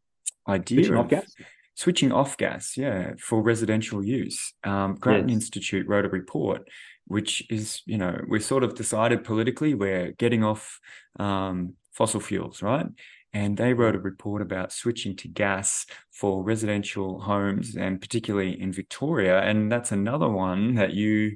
idea 0.48 0.78
switching 0.78 0.94
of 0.94 1.00
off 1.00 1.10
gas. 1.10 1.36
switching 1.76 2.12
off 2.12 2.38
gas, 2.38 2.78
yeah, 2.78 3.14
for 3.20 3.42
residential 3.42 4.06
use. 4.06 4.54
Um, 4.64 4.96
Grattan 4.96 5.30
yes. 5.30 5.36
Institute 5.36 5.88
wrote 5.88 6.06
a 6.06 6.10
report, 6.10 6.68
which 7.08 7.46
is, 7.50 7.82
you 7.86 7.98
know, 7.98 8.22
we 8.30 8.40
sort 8.40 8.64
of 8.64 8.76
decided 8.76 9.24
politically 9.24 9.74
we're 9.74 10.12
getting 10.14 10.44
off 10.44 10.80
um, 11.20 11.74
fossil 11.92 12.20
fuels, 12.20 12.62
right? 12.62 12.88
And 13.36 13.58
they 13.58 13.74
wrote 13.74 13.96
a 13.96 14.00
report 14.00 14.42
about 14.42 14.72
switching 14.72 15.14
to 15.18 15.28
gas 15.28 15.86
for 16.10 16.42
residential 16.42 17.20
homes 17.20 17.76
and 17.76 18.00
particularly 18.00 18.60
in 18.60 18.72
Victoria. 18.72 19.42
And 19.42 19.70
that's 19.70 19.92
another 19.92 20.30
one 20.30 20.76
that 20.76 20.94
you 20.94 21.36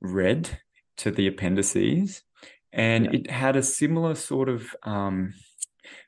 read 0.00 0.60
to 0.98 1.10
the 1.10 1.26
appendices. 1.26 2.22
And 2.72 3.06
yeah. 3.06 3.10
it 3.14 3.30
had 3.30 3.56
a 3.56 3.64
similar 3.64 4.14
sort 4.14 4.48
of 4.48 4.76
um, 4.84 5.34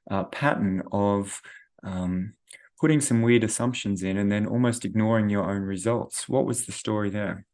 uh, 0.09 0.25
pattern 0.25 0.85
of 0.93 1.43
um, 1.83 2.35
putting 2.81 3.01
some 3.01 3.23
weird 3.23 3.43
assumptions 3.43 4.05
in 4.05 4.19
and 4.19 4.31
then 4.31 4.47
almost 4.47 4.85
ignoring 4.85 5.29
your 5.29 5.51
own 5.51 5.62
results. 5.62 6.29
What 6.29 6.47
was 6.47 6.67
the 6.67 6.73
story 6.73 7.11
there? 7.11 7.47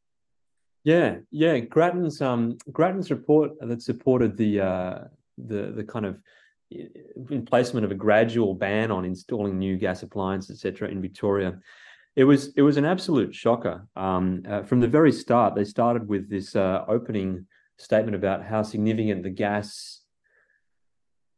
Yeah, 0.85 1.21
yeah, 1.31 1.61
Grattan's 1.61 2.21
um 2.21 2.59
Grattan's 2.71 3.11
report 3.11 3.53
that 3.61 3.81
supported 3.81 4.37
the 4.37 4.61
uh 4.61 4.99
the 5.39 5.73
the 5.77 5.85
kind 5.85 6.05
of 6.05 6.19
placement 7.47 7.85
of 7.85 7.91
a 7.91 7.97
gradual 7.97 8.55
ban 8.55 8.91
on 8.91 9.05
installing 9.05 9.59
new 9.59 9.77
gas 9.77 10.03
appliances, 10.03 10.65
etc., 10.65 10.89
in 10.89 11.01
Victoria. 11.01 11.59
It 12.15 12.25
was 12.25 12.53
it 12.57 12.63
was 12.63 12.77
an 12.77 12.85
absolute 12.85 13.35
shocker. 13.35 13.87
Um, 13.97 14.43
uh, 14.49 14.63
from 14.63 14.81
the 14.81 14.89
very 14.89 15.13
start, 15.13 15.55
they 15.55 15.65
started 15.65 16.09
with 16.09 16.29
this 16.29 16.55
uh, 16.55 16.85
opening 16.89 17.47
statement 17.79 18.15
about 18.15 18.45
how 18.45 18.63
significant 18.63 19.23
the 19.23 19.31
gas 19.31 20.03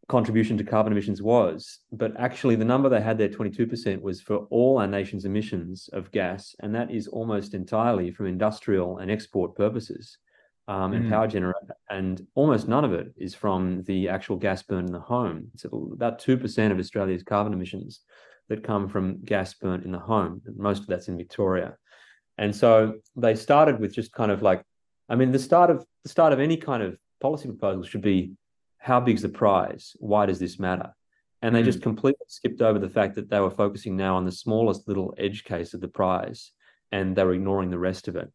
contribution 0.09 0.59
to 0.59 0.65
carbon 0.65 0.93
emissions 0.93 1.23
was, 1.23 1.79
but 1.93 2.13
actually 2.19 2.57
the 2.57 2.65
number 2.65 2.89
they 2.89 3.01
had 3.01 3.17
there, 3.17 3.29
22%, 3.29 4.01
was 4.03 4.21
for 4.21 4.39
all 4.51 4.79
our 4.79 4.87
nation's 4.87 5.25
emissions 5.25 5.89
of 5.93 6.11
gas, 6.11 6.55
and 6.61 6.75
that 6.75 6.91
is 6.91 7.09
almost 7.09 7.55
entirely 7.55 8.11
from 8.11 8.27
industrial 8.27 8.99
and 8.99 9.11
export 9.11 9.55
purposes. 9.57 10.19
Um, 10.67 10.93
and 10.93 11.05
mm. 11.07 11.11
power 11.11 11.27
generator, 11.27 11.77
and 11.91 12.27
almost 12.35 12.69
none 12.69 12.85
of 12.85 12.93
it 12.93 13.13
is 13.17 13.35
from 13.35 13.83
the 13.85 14.09
actual 14.09 14.37
gas 14.37 14.63
burned 14.63 14.89
in 14.89 14.93
the 14.93 15.01
home. 15.01 15.49
It's 15.55 15.65
about 15.65 16.19
two 16.19 16.37
percent 16.37 16.73
of 16.73 16.79
Australia's 16.79 17.23
carbon 17.23 17.53
emissions 17.53 18.01
that 18.49 18.65
come 18.65 18.89
from 18.89 19.23
gas 19.25 19.55
burnt 19.55 19.85
in 19.85 19.93
the 19.93 19.99
home. 19.99 20.43
Most 20.57 20.83
of 20.83 20.87
that's 20.87 21.09
in 21.09 21.17
Victoria, 21.17 21.77
and 22.39 22.55
so 22.55 22.95
they 23.17 23.35
started 23.35 23.79
with 23.81 23.95
just 23.95 24.13
kind 24.13 24.31
of 24.31 24.43
like, 24.43 24.63
I 25.09 25.17
mean, 25.17 25.33
the 25.33 25.39
start 25.39 25.71
of 25.71 25.85
the 26.03 26.09
start 26.09 26.33
of 26.33 26.41
any 26.41 26.57
kind 26.57 26.83
of 26.83 26.97
policy 27.21 27.49
proposal 27.49 27.85
should 27.85 28.03
be, 28.03 28.33
how 28.79 29.01
big's 29.01 29.23
the 29.23 29.29
prize? 29.29 29.97
Why 29.99 30.27
does 30.27 30.39
this 30.39 30.59
matter? 30.59 30.95
And 31.41 31.55
they 31.55 31.63
mm. 31.63 31.67
just 31.67 31.83
completely 31.83 32.27
skipped 32.29 32.63
over 32.63 32.79
the 32.79 32.89
fact 32.89 33.15
that 33.17 33.29
they 33.29 33.41
were 33.41 33.51
focusing 33.51 33.97
now 33.97 34.17
on 34.17 34.25
the 34.25 34.33
smallest 34.33 34.89
little 34.89 35.15
edge 35.19 35.45
case 35.45 35.75
of 35.75 35.81
the 35.83 35.89
prize, 35.89 36.53
and 36.91 37.15
they 37.15 37.25
were 37.25 37.35
ignoring 37.35 37.71
the 37.71 37.79
rest 37.79 38.09
of 38.09 38.17
it. 38.17 38.33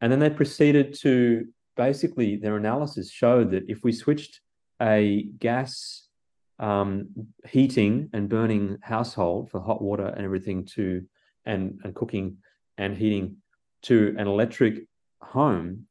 And 0.00 0.10
then 0.10 0.18
they 0.18 0.30
proceeded 0.30 0.94
to 1.00 1.46
basically 1.76 2.36
their 2.36 2.56
analysis 2.56 3.10
showed 3.10 3.50
that 3.50 3.64
if 3.68 3.82
we 3.82 3.92
switched 3.92 4.40
a 4.80 5.28
gas 5.38 6.08
um, 6.58 7.08
heating 7.48 8.10
and 8.12 8.28
burning 8.28 8.78
household 8.82 9.50
for 9.50 9.60
hot 9.60 9.82
water 9.82 10.06
and 10.06 10.24
everything 10.24 10.64
to 10.74 11.02
and 11.44 11.80
and 11.82 11.94
cooking 11.94 12.38
and 12.78 12.96
heating 12.96 13.36
to 13.82 14.14
an 14.18 14.28
electric 14.28 14.86
home 15.20 15.86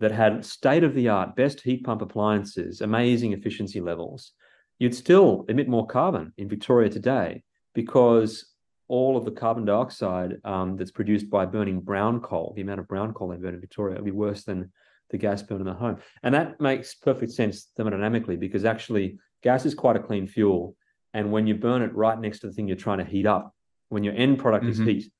that 0.00 0.12
had 0.12 0.44
state 0.44 0.84
of 0.84 0.94
the 0.94 1.08
art 1.08 1.36
best 1.36 1.60
heat 1.60 1.84
pump 1.84 2.02
appliances 2.02 2.80
amazing 2.80 3.32
efficiency 3.32 3.80
levels 3.80 4.32
you'd 4.78 4.94
still 4.94 5.44
emit 5.48 5.68
more 5.68 5.86
carbon 5.86 6.32
in 6.38 6.48
victoria 6.48 6.88
today 6.88 7.42
because 7.74 8.52
all 8.88 9.16
of 9.16 9.24
the 9.24 9.30
carbon 9.30 9.64
dioxide 9.64 10.36
um, 10.44 10.76
that's 10.76 10.90
produced 10.90 11.30
by 11.30 11.46
burning 11.46 11.80
brown 11.80 12.20
coal 12.20 12.52
the 12.56 12.62
amount 12.62 12.80
of 12.80 12.88
brown 12.88 13.12
coal 13.14 13.28
they 13.28 13.36
burn 13.36 13.54
in 13.54 13.60
victoria 13.60 13.96
would 13.96 14.04
be 14.04 14.10
worse 14.10 14.42
than 14.42 14.72
the 15.10 15.18
gas 15.18 15.42
burn 15.42 15.60
in 15.60 15.66
the 15.66 15.74
home. 15.74 15.98
And 16.22 16.34
that 16.34 16.60
makes 16.60 16.94
perfect 16.94 17.32
sense 17.32 17.68
thermodynamically 17.78 18.38
because 18.38 18.64
actually 18.64 19.18
gas 19.42 19.64
is 19.64 19.74
quite 19.74 19.96
a 19.96 20.00
clean 20.00 20.26
fuel. 20.26 20.76
And 21.14 21.32
when 21.32 21.46
you 21.46 21.54
burn 21.54 21.82
it 21.82 21.94
right 21.94 22.18
next 22.18 22.40
to 22.40 22.48
the 22.48 22.52
thing 22.52 22.68
you're 22.68 22.76
trying 22.76 22.98
to 22.98 23.04
heat 23.04 23.26
up, 23.26 23.54
when 23.88 24.04
your 24.04 24.14
end 24.14 24.38
product 24.38 24.64
mm-hmm. 24.64 24.82
is 24.82 25.04
heat, 25.04 25.12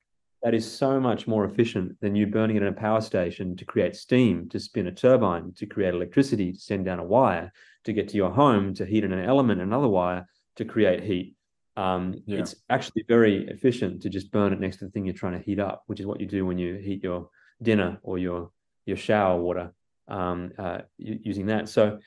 that 0.43 0.53
is 0.53 0.69
so 0.69 0.99
much 0.99 1.25
more 1.25 1.45
efficient 1.45 1.99
than 1.99 2.15
you 2.15 2.27
burning 2.27 2.57
it 2.57 2.61
in 2.61 2.67
a 2.67 2.73
power 2.73 3.01
station 3.01 3.55
to 3.55 3.65
create 3.65 3.95
steam, 3.95 4.47
to 4.49 4.59
spin 4.59 4.87
a 4.87 4.91
turbine, 4.91 5.53
to 5.53 5.65
create 5.65 5.93
electricity, 5.93 6.51
to 6.51 6.59
send 6.59 6.85
down 6.85 6.99
a 6.99 7.03
wire, 7.03 7.51
to 7.85 7.93
get 7.93 8.09
to 8.09 8.17
your 8.17 8.31
home, 8.31 8.73
to 8.75 8.85
heat 8.85 9.03
in 9.03 9.13
an 9.13 9.25
element, 9.25 9.61
another 9.61 9.87
wire, 9.87 10.27
to 10.57 10.65
create 10.65 11.03
heat. 11.03 11.35
Um, 11.75 12.21
yeah. 12.25 12.39
It's 12.39 12.55
actually 12.69 13.05
very 13.07 13.47
efficient 13.47 14.01
to 14.03 14.09
just 14.09 14.31
burn 14.31 14.53
it 14.53 14.59
next 14.59 14.77
to 14.77 14.85
the 14.85 14.91
thing 14.91 15.05
you're 15.05 15.13
trying 15.13 15.39
to 15.39 15.45
heat 15.45 15.59
up, 15.59 15.83
which 15.87 15.99
is 15.99 16.05
what 16.05 16.19
you 16.19 16.27
do 16.27 16.45
when 16.45 16.57
you 16.57 16.75
heat 16.75 17.03
your 17.03 17.29
dinner 17.61 17.97
or 18.03 18.17
your 18.17 18.51
your 18.85 18.97
shower 18.97 19.39
water 19.39 19.73
um, 20.07 20.51
uh, 20.57 20.79
using 20.97 21.45
that. 21.47 21.69
So 21.69 21.99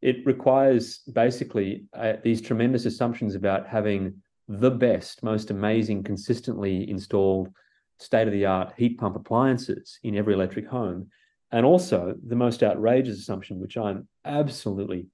it 0.00 0.24
requires 0.26 0.98
basically 1.12 1.84
uh, 1.92 2.14
these 2.22 2.40
tremendous 2.40 2.86
assumptions 2.86 3.34
about 3.34 3.66
having 3.66 4.14
the 4.48 4.70
best, 4.70 5.22
most 5.22 5.50
amazing, 5.50 6.02
consistently 6.04 6.88
installed 6.88 7.50
state 7.98 8.28
of 8.28 8.32
the 8.32 8.46
art 8.46 8.72
heat 8.76 8.98
pump 8.98 9.16
appliances 9.16 9.98
in 10.02 10.16
every 10.16 10.34
electric 10.34 10.66
home. 10.66 11.08
And 11.50 11.66
also 11.66 12.14
the 12.26 12.36
most 12.36 12.62
outrageous 12.62 13.18
assumption, 13.18 13.58
which 13.58 13.76
I'm 13.76 14.06
absolutely, 14.24 15.06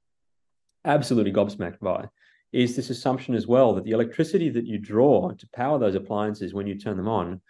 absolutely 0.85 1.33
gobsmacked 1.33 1.81
by, 1.81 2.09
is 2.53 2.77
this 2.77 2.91
assumption 2.91 3.35
as 3.35 3.47
well 3.47 3.75
that 3.75 3.85
the 3.85 3.93
electricity 3.93 4.49
that 4.51 4.67
you 4.67 4.79
draw 4.79 5.31
to 5.33 5.49
power 5.55 5.79
those 5.79 5.95
appliances 5.95 6.53
when 6.55 6.67
you 6.67 6.79
turn 6.79 6.97
them 6.97 7.09
on 7.09 7.41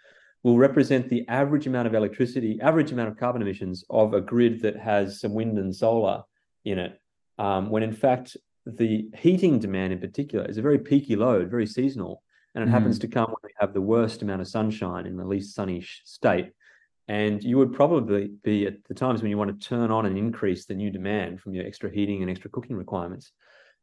will 0.45 0.59
represent 0.59 1.09
the 1.09 1.27
average 1.27 1.65
amount 1.65 1.87
of 1.87 1.95
electricity, 1.95 2.59
average 2.61 2.91
amount 2.91 3.09
of 3.09 3.17
carbon 3.17 3.41
emissions 3.41 3.83
of 3.89 4.13
a 4.13 4.21
grid 4.21 4.61
that 4.61 4.77
has 4.77 5.19
some 5.19 5.33
wind 5.33 5.57
and 5.57 5.75
solar 5.75 6.21
in 6.65 6.77
it. 6.77 7.01
Um, 7.39 7.71
when 7.71 7.81
in 7.81 7.91
fact, 7.91 8.37
the 8.63 9.09
heating 9.17 9.57
demand 9.57 9.91
in 9.91 9.97
particular 9.97 10.45
is 10.45 10.59
a 10.59 10.61
very 10.61 10.77
peaky 10.77 11.15
load, 11.15 11.49
very 11.49 11.65
seasonal, 11.65 12.21
and 12.53 12.63
it 12.63 12.67
mm. 12.67 12.73
happens 12.73 12.99
to 12.99 13.07
come 13.07 13.25
when 13.25 13.37
we 13.43 13.49
have 13.59 13.73
the 13.73 13.81
worst 13.81 14.21
amount 14.21 14.39
of 14.39 14.47
sunshine 14.47 15.07
in 15.07 15.17
the 15.17 15.25
least 15.25 15.55
sunny 15.55 15.83
state. 16.03 16.51
And 17.07 17.43
you 17.43 17.57
would 17.57 17.73
probably 17.73 18.29
be 18.43 18.67
at 18.67 18.83
the 18.87 18.93
times 18.93 19.23
when 19.23 19.31
you 19.31 19.39
want 19.39 19.59
to 19.59 19.67
turn 19.67 19.89
on 19.89 20.05
and 20.05 20.15
increase 20.15 20.67
the 20.67 20.75
new 20.75 20.91
demand 20.91 21.41
from 21.41 21.55
your 21.55 21.65
extra 21.65 21.89
heating 21.89 22.21
and 22.21 22.29
extra 22.29 22.51
cooking 22.51 22.75
requirements, 22.75 23.31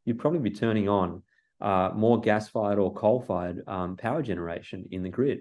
you'd 0.05 0.21
probably 0.21 0.39
be 0.39 0.51
turning 0.51 0.89
on 0.89 1.25
uh, 1.61 1.91
more 1.93 2.21
gas 2.21 2.49
fired 2.49 2.79
or 2.79 2.95
coal 2.95 3.21
fired 3.21 3.65
um, 3.67 3.97
power 3.97 4.23
generation 4.23 4.87
in 4.93 5.03
the 5.03 5.09
grid. 5.09 5.41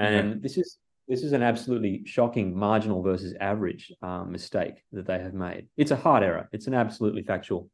And 0.00 0.42
this 0.42 0.56
is 0.56 0.78
this 1.08 1.22
is 1.22 1.32
an 1.32 1.42
absolutely 1.42 2.02
shocking 2.06 2.56
marginal 2.56 3.02
versus 3.02 3.34
average 3.40 3.92
um, 4.00 4.30
mistake 4.30 4.84
that 4.92 5.06
they 5.06 5.18
have 5.18 5.34
made. 5.34 5.66
It's 5.76 5.90
a 5.90 5.96
hard 5.96 6.22
error. 6.22 6.48
It's 6.52 6.68
an 6.68 6.74
absolutely 6.74 7.22
factual 7.22 7.68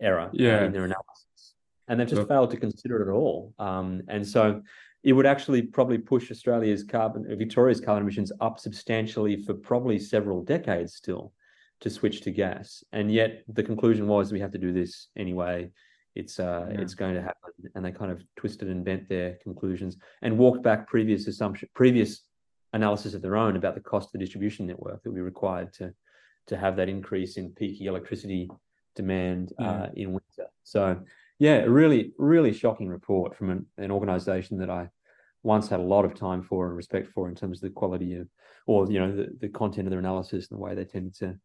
error 0.00 0.22
uh, 0.22 0.30
yeah. 0.32 0.60
uh, 0.60 0.64
in 0.64 0.72
their 0.72 0.84
analysis, 0.84 1.54
and 1.86 2.00
they've 2.00 2.08
just 2.08 2.20
Look. 2.20 2.28
failed 2.28 2.50
to 2.50 2.56
consider 2.56 3.00
it 3.00 3.08
at 3.08 3.12
all. 3.12 3.54
Um, 3.58 4.02
and 4.08 4.26
so, 4.26 4.62
it 5.04 5.12
would 5.12 5.26
actually 5.26 5.62
probably 5.62 5.98
push 5.98 6.30
Australia's 6.30 6.84
carbon, 6.84 7.24
Victoria's 7.38 7.80
carbon 7.80 8.02
emissions 8.02 8.32
up 8.40 8.58
substantially 8.58 9.36
for 9.36 9.54
probably 9.54 9.98
several 9.98 10.42
decades 10.42 10.94
still 10.94 11.32
to 11.80 11.88
switch 11.88 12.20
to 12.22 12.30
gas. 12.30 12.84
And 12.92 13.10
yet, 13.10 13.44
the 13.48 13.62
conclusion 13.62 14.06
was 14.06 14.32
we 14.32 14.40
have 14.40 14.52
to 14.52 14.58
do 14.58 14.72
this 14.72 15.08
anyway 15.16 15.70
it's 16.14 16.40
uh, 16.40 16.66
yeah. 16.70 16.80
it's 16.80 16.94
going 16.94 17.14
to 17.14 17.22
happen, 17.22 17.52
and 17.74 17.84
they 17.84 17.92
kind 17.92 18.10
of 18.10 18.22
twisted 18.36 18.68
and 18.68 18.84
bent 18.84 19.08
their 19.08 19.36
conclusions 19.42 19.96
and 20.22 20.36
walked 20.36 20.62
back 20.62 20.88
previous 20.88 21.26
assumption, 21.26 21.68
previous 21.74 22.22
analysis 22.72 23.14
of 23.14 23.22
their 23.22 23.36
own 23.36 23.56
about 23.56 23.74
the 23.74 23.80
cost 23.80 24.08
of 24.08 24.12
the 24.12 24.18
distribution 24.18 24.66
network 24.66 25.02
that 25.02 25.10
we 25.10 25.20
required 25.20 25.72
to 25.74 25.92
to 26.46 26.56
have 26.56 26.76
that 26.76 26.88
increase 26.88 27.36
in 27.36 27.50
peaky 27.50 27.86
electricity 27.86 28.48
demand 28.96 29.52
uh, 29.60 29.64
yeah. 29.64 29.70
uh, 29.70 29.88
in 29.94 30.12
winter. 30.12 30.50
So, 30.64 31.00
yeah, 31.38 31.58
really 31.60 32.12
really 32.18 32.52
shocking 32.52 32.88
report 32.88 33.36
from 33.36 33.50
an, 33.50 33.66
an 33.78 33.90
organization 33.90 34.58
that 34.58 34.70
I 34.70 34.88
once 35.42 35.68
had 35.68 35.80
a 35.80 35.84
lot 35.84 36.04
of 36.04 36.14
time 36.14 36.42
for 36.42 36.66
and 36.66 36.76
respect 36.76 37.08
for 37.12 37.28
in 37.28 37.34
terms 37.34 37.58
of 37.58 37.62
the 37.62 37.74
quality 37.74 38.16
of, 38.16 38.28
or 38.66 38.90
you 38.90 38.98
know, 38.98 39.14
the, 39.16 39.28
the 39.40 39.48
content 39.48 39.86
of 39.86 39.90
their 39.90 39.98
analysis 39.98 40.50
and 40.50 40.58
the 40.58 40.62
way 40.62 40.74
they 40.74 40.84
tended 40.84 41.14
to 41.14 41.38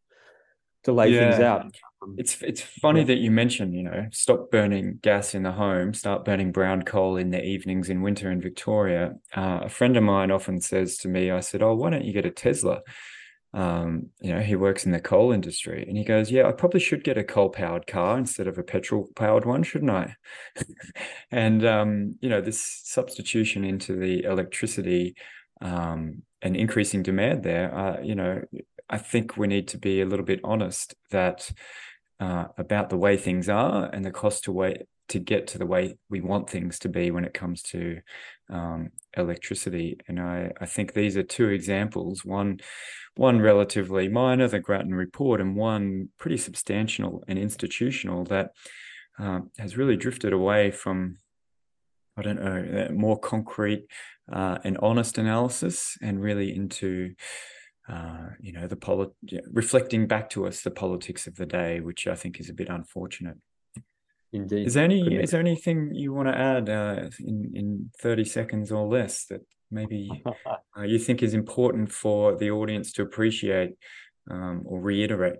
to 0.86 0.92
lay 0.92 1.10
yeah. 1.10 1.30
things 1.30 1.42
out. 1.42 1.76
It's 2.16 2.40
it's 2.42 2.60
funny 2.60 3.00
yeah. 3.00 3.06
that 3.06 3.18
you 3.18 3.30
mentioned, 3.30 3.74
you 3.74 3.82
know, 3.82 4.06
stop 4.12 4.50
burning 4.50 5.00
gas 5.02 5.34
in 5.34 5.42
the 5.42 5.52
home, 5.52 5.92
start 5.92 6.24
burning 6.24 6.52
brown 6.52 6.82
coal 6.82 7.16
in 7.16 7.30
the 7.30 7.44
evenings 7.44 7.90
in 7.90 8.02
winter 8.02 8.30
in 8.30 8.40
Victoria. 8.40 9.16
Uh, 9.36 9.60
a 9.64 9.68
friend 9.68 9.96
of 9.96 10.04
mine 10.04 10.30
often 10.30 10.60
says 10.60 10.96
to 10.98 11.08
me, 11.08 11.30
I 11.30 11.40
said, 11.40 11.62
"Oh, 11.62 11.74
why 11.74 11.90
don't 11.90 12.04
you 12.04 12.12
get 12.12 12.24
a 12.24 12.30
Tesla?" 12.30 12.82
Um, 13.52 14.10
you 14.20 14.32
know, 14.32 14.40
he 14.40 14.54
works 14.54 14.86
in 14.86 14.92
the 14.92 15.00
coal 15.00 15.32
industry, 15.32 15.84
and 15.88 15.96
he 15.96 16.04
goes, 16.04 16.30
"Yeah, 16.30 16.46
I 16.46 16.52
probably 16.52 16.80
should 16.80 17.02
get 17.02 17.18
a 17.18 17.24
coal-powered 17.24 17.88
car 17.88 18.16
instead 18.16 18.46
of 18.46 18.56
a 18.56 18.62
petrol-powered 18.62 19.44
one, 19.44 19.64
shouldn't 19.64 19.90
I?" 19.90 20.14
and 21.32 21.64
um, 21.64 22.16
you 22.20 22.28
know, 22.28 22.40
this 22.40 22.62
substitution 22.84 23.64
into 23.64 23.96
the 23.96 24.22
electricity 24.22 25.16
um, 25.60 26.22
and 26.40 26.56
increasing 26.56 27.02
demand 27.02 27.42
there, 27.42 27.76
uh, 27.76 28.00
you 28.00 28.14
know, 28.14 28.42
I 28.88 28.98
think 28.98 29.36
we 29.36 29.46
need 29.46 29.68
to 29.68 29.78
be 29.78 30.00
a 30.00 30.06
little 30.06 30.24
bit 30.24 30.40
honest 30.44 30.94
that 31.10 31.50
uh, 32.20 32.46
about 32.56 32.88
the 32.90 32.96
way 32.96 33.16
things 33.16 33.48
are 33.48 33.90
and 33.92 34.04
the 34.04 34.10
cost 34.10 34.44
to 34.44 34.52
wait 34.52 34.82
to 35.08 35.18
get 35.20 35.46
to 35.46 35.58
the 35.58 35.66
way 35.66 35.96
we 36.10 36.20
want 36.20 36.50
things 36.50 36.78
to 36.80 36.88
be 36.88 37.10
when 37.10 37.24
it 37.24 37.34
comes 37.34 37.62
to 37.62 38.00
um, 38.50 38.90
electricity. 39.16 39.98
And 40.08 40.20
I, 40.20 40.50
I 40.60 40.66
think 40.66 40.92
these 40.92 41.16
are 41.16 41.22
two 41.22 41.48
examples. 41.48 42.24
One, 42.24 42.58
one 43.14 43.40
relatively 43.40 44.08
minor, 44.08 44.48
the 44.48 44.58
Grattan 44.58 44.94
report, 44.94 45.40
and 45.40 45.54
one 45.54 46.08
pretty 46.18 46.36
substantial 46.36 47.22
and 47.28 47.38
institutional 47.38 48.24
that 48.24 48.50
uh, 49.18 49.40
has 49.58 49.76
really 49.76 49.96
drifted 49.96 50.32
away 50.32 50.70
from 50.70 51.18
I 52.16 52.22
don't 52.22 52.42
know, 52.42 52.88
more 52.94 53.18
concrete 53.18 53.86
uh, 54.32 54.58
and 54.64 54.78
honest 54.78 55.18
analysis 55.18 55.98
and 56.00 56.20
really 56.20 56.54
into 56.54 57.14
uh, 57.88 58.30
you 58.40 58.52
know, 58.52 58.66
the 58.66 58.76
polit- 58.76 59.14
reflecting 59.52 60.06
back 60.06 60.28
to 60.30 60.46
us 60.46 60.62
the 60.62 60.70
politics 60.70 61.26
of 61.26 61.36
the 61.36 61.46
day, 61.46 61.80
which 61.80 62.06
I 62.06 62.14
think 62.14 62.40
is 62.40 62.48
a 62.48 62.54
bit 62.54 62.68
unfortunate. 62.68 63.36
Indeed. 64.32 64.66
Is 64.66 64.74
there 64.74 64.84
any 64.84 65.16
is 65.16 65.30
there 65.30 65.40
anything 65.40 65.94
you 65.94 66.12
want 66.12 66.28
to 66.28 66.36
add 66.36 66.68
uh, 66.68 67.08
in 67.20 67.52
in 67.54 67.90
thirty 68.00 68.24
seconds 68.24 68.72
or 68.72 68.86
less 68.86 69.24
that 69.26 69.40
maybe 69.70 70.22
uh, 70.76 70.82
you 70.82 70.98
think 70.98 71.22
is 71.22 71.32
important 71.32 71.92
for 71.92 72.36
the 72.36 72.50
audience 72.50 72.92
to 72.92 73.02
appreciate 73.02 73.74
um, 74.30 74.62
or 74.64 74.80
reiterate? 74.80 75.38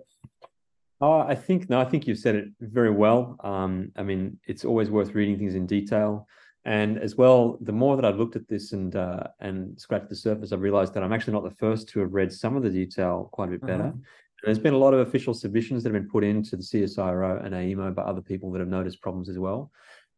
Oh, 0.99 1.19
I 1.19 1.35
think 1.35 1.69
no, 1.69 1.79
I 1.79 1.85
think 1.85 2.07
you've 2.07 2.17
said 2.17 2.35
it 2.35 2.45
very 2.59 2.91
well. 2.91 3.35
Um, 3.43 3.91
I 3.95 4.03
mean, 4.03 4.39
it's 4.47 4.65
always 4.65 4.89
worth 4.89 5.13
reading 5.13 5.37
things 5.37 5.53
in 5.53 5.67
detail. 5.67 6.27
And 6.67 6.99
as 6.99 7.15
well, 7.15 7.57
the 7.61 7.71
more 7.71 7.95
that 7.95 8.03
I've 8.03 8.17
looked 8.17 8.35
at 8.35 8.49
this 8.49 8.73
and 8.73 8.93
uh, 8.93 9.23
and 9.39 9.79
scratched 9.79 10.09
the 10.09 10.15
surface, 10.17 10.51
I've 10.51 10.59
realized 10.59 10.93
that 10.93 11.01
I'm 11.01 11.13
actually 11.13 11.31
not 11.31 11.45
the 11.45 11.55
first 11.55 11.87
to 11.89 12.01
have 12.01 12.13
read 12.13 12.31
some 12.31 12.57
of 12.57 12.61
the 12.61 12.69
detail 12.69 13.29
quite 13.31 13.47
a 13.47 13.51
bit 13.51 13.61
better. 13.61 13.85
Uh-huh. 13.85 14.43
There's 14.43 14.59
been 14.59 14.73
a 14.73 14.77
lot 14.77 14.93
of 14.93 14.99
official 15.07 15.33
submissions 15.33 15.81
that 15.81 15.93
have 15.93 16.01
been 16.01 16.11
put 16.11 16.25
into 16.25 16.57
the 16.57 16.63
CSIRO 16.63 17.43
and 17.43 17.55
AEMO 17.55 17.95
by 17.95 18.01
other 18.01 18.21
people 18.21 18.51
that 18.51 18.59
have 18.59 18.67
noticed 18.67 19.01
problems 19.01 19.29
as 19.29 19.39
well. 19.39 19.71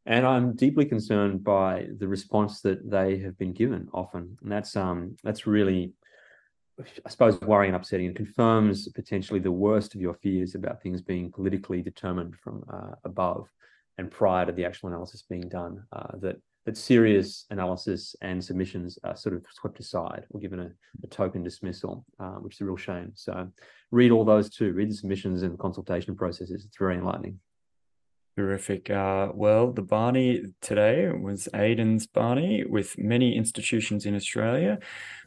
And 0.07 0.25
I'm 0.25 0.55
deeply 0.55 0.85
concerned 0.85 1.43
by 1.43 1.87
the 1.99 2.07
response 2.07 2.61
that 2.61 2.89
they 2.89 3.19
have 3.19 3.37
been 3.37 3.53
given 3.53 3.87
often. 3.93 4.35
And 4.41 4.51
that's 4.51 4.75
um 4.75 5.17
that's 5.23 5.45
really 5.45 5.93
I 7.05 7.09
suppose, 7.09 7.39
worrying 7.41 7.75
and 7.75 7.79
upsetting 7.79 8.07
and 8.07 8.15
confirms 8.15 8.87
potentially 8.87 9.39
the 9.39 9.51
worst 9.51 9.93
of 9.93 10.01
your 10.01 10.15
fears 10.15 10.55
about 10.55 10.81
things 10.81 11.01
being 11.01 11.31
politically 11.31 11.83
determined 11.83 12.35
from 12.37 12.63
uh, 12.73 12.95
above 13.03 13.49
and 13.99 14.09
prior 14.09 14.45
to 14.45 14.51
the 14.51 14.65
actual 14.65 14.89
analysis 14.89 15.23
being 15.29 15.47
done. 15.49 15.83
Uh, 15.91 16.17
that 16.21 16.37
that 16.65 16.77
serious 16.77 17.45
analysis 17.49 18.15
and 18.21 18.43
submissions 18.43 18.99
are 19.03 19.15
sort 19.15 19.33
of 19.35 19.43
swept 19.51 19.79
aside 19.79 20.25
or 20.31 20.39
given 20.39 20.59
a, 20.59 20.69
a 21.03 21.07
token 21.07 21.41
dismissal, 21.43 22.05
uh, 22.19 22.37
which 22.43 22.55
is 22.55 22.61
a 22.61 22.65
real 22.65 22.77
shame. 22.77 23.11
So 23.15 23.49
read 23.91 24.11
all 24.11 24.25
those 24.25 24.49
too. 24.49 24.73
Read 24.73 24.89
the 24.89 24.93
submissions 24.93 25.41
and 25.41 25.57
consultation 25.57 26.15
processes. 26.15 26.65
It's 26.65 26.77
very 26.77 26.95
enlightening. 26.95 27.39
Terrific. 28.37 28.89
Uh, 28.89 29.29
well, 29.33 29.71
the 29.71 29.81
Barney 29.81 30.53
today 30.61 31.09
was 31.09 31.49
Aidan's 31.53 32.07
Barney 32.07 32.65
with 32.65 32.97
many 32.97 33.35
institutions 33.35 34.05
in 34.05 34.15
Australia. 34.15 34.79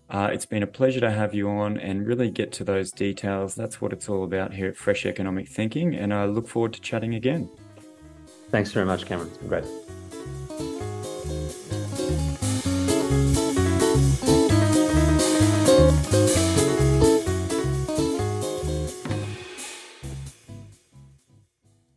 Uh, 0.08 0.28
it's 0.32 0.46
been 0.46 0.62
a 0.62 0.66
pleasure 0.66 1.00
to 1.00 1.10
have 1.10 1.34
you 1.34 1.48
on 1.48 1.76
and 1.78 2.06
really 2.06 2.30
get 2.30 2.52
to 2.52 2.64
those 2.64 2.90
details. 2.90 3.54
That's 3.54 3.80
what 3.80 3.92
it's 3.92 4.08
all 4.08 4.22
about 4.22 4.54
here 4.54 4.68
at 4.68 4.76
Fresh 4.76 5.06
Economic 5.06 5.48
Thinking. 5.48 5.94
And 5.94 6.12
I 6.14 6.26
look 6.26 6.46
forward 6.46 6.74
to 6.74 6.80
chatting 6.80 7.14
again. 7.14 7.50
Thanks 8.52 8.70
very 8.70 8.84
much, 8.84 9.06
Cameron. 9.06 9.28
It's 9.28 9.38
been 9.38 9.48
great. 9.48 9.64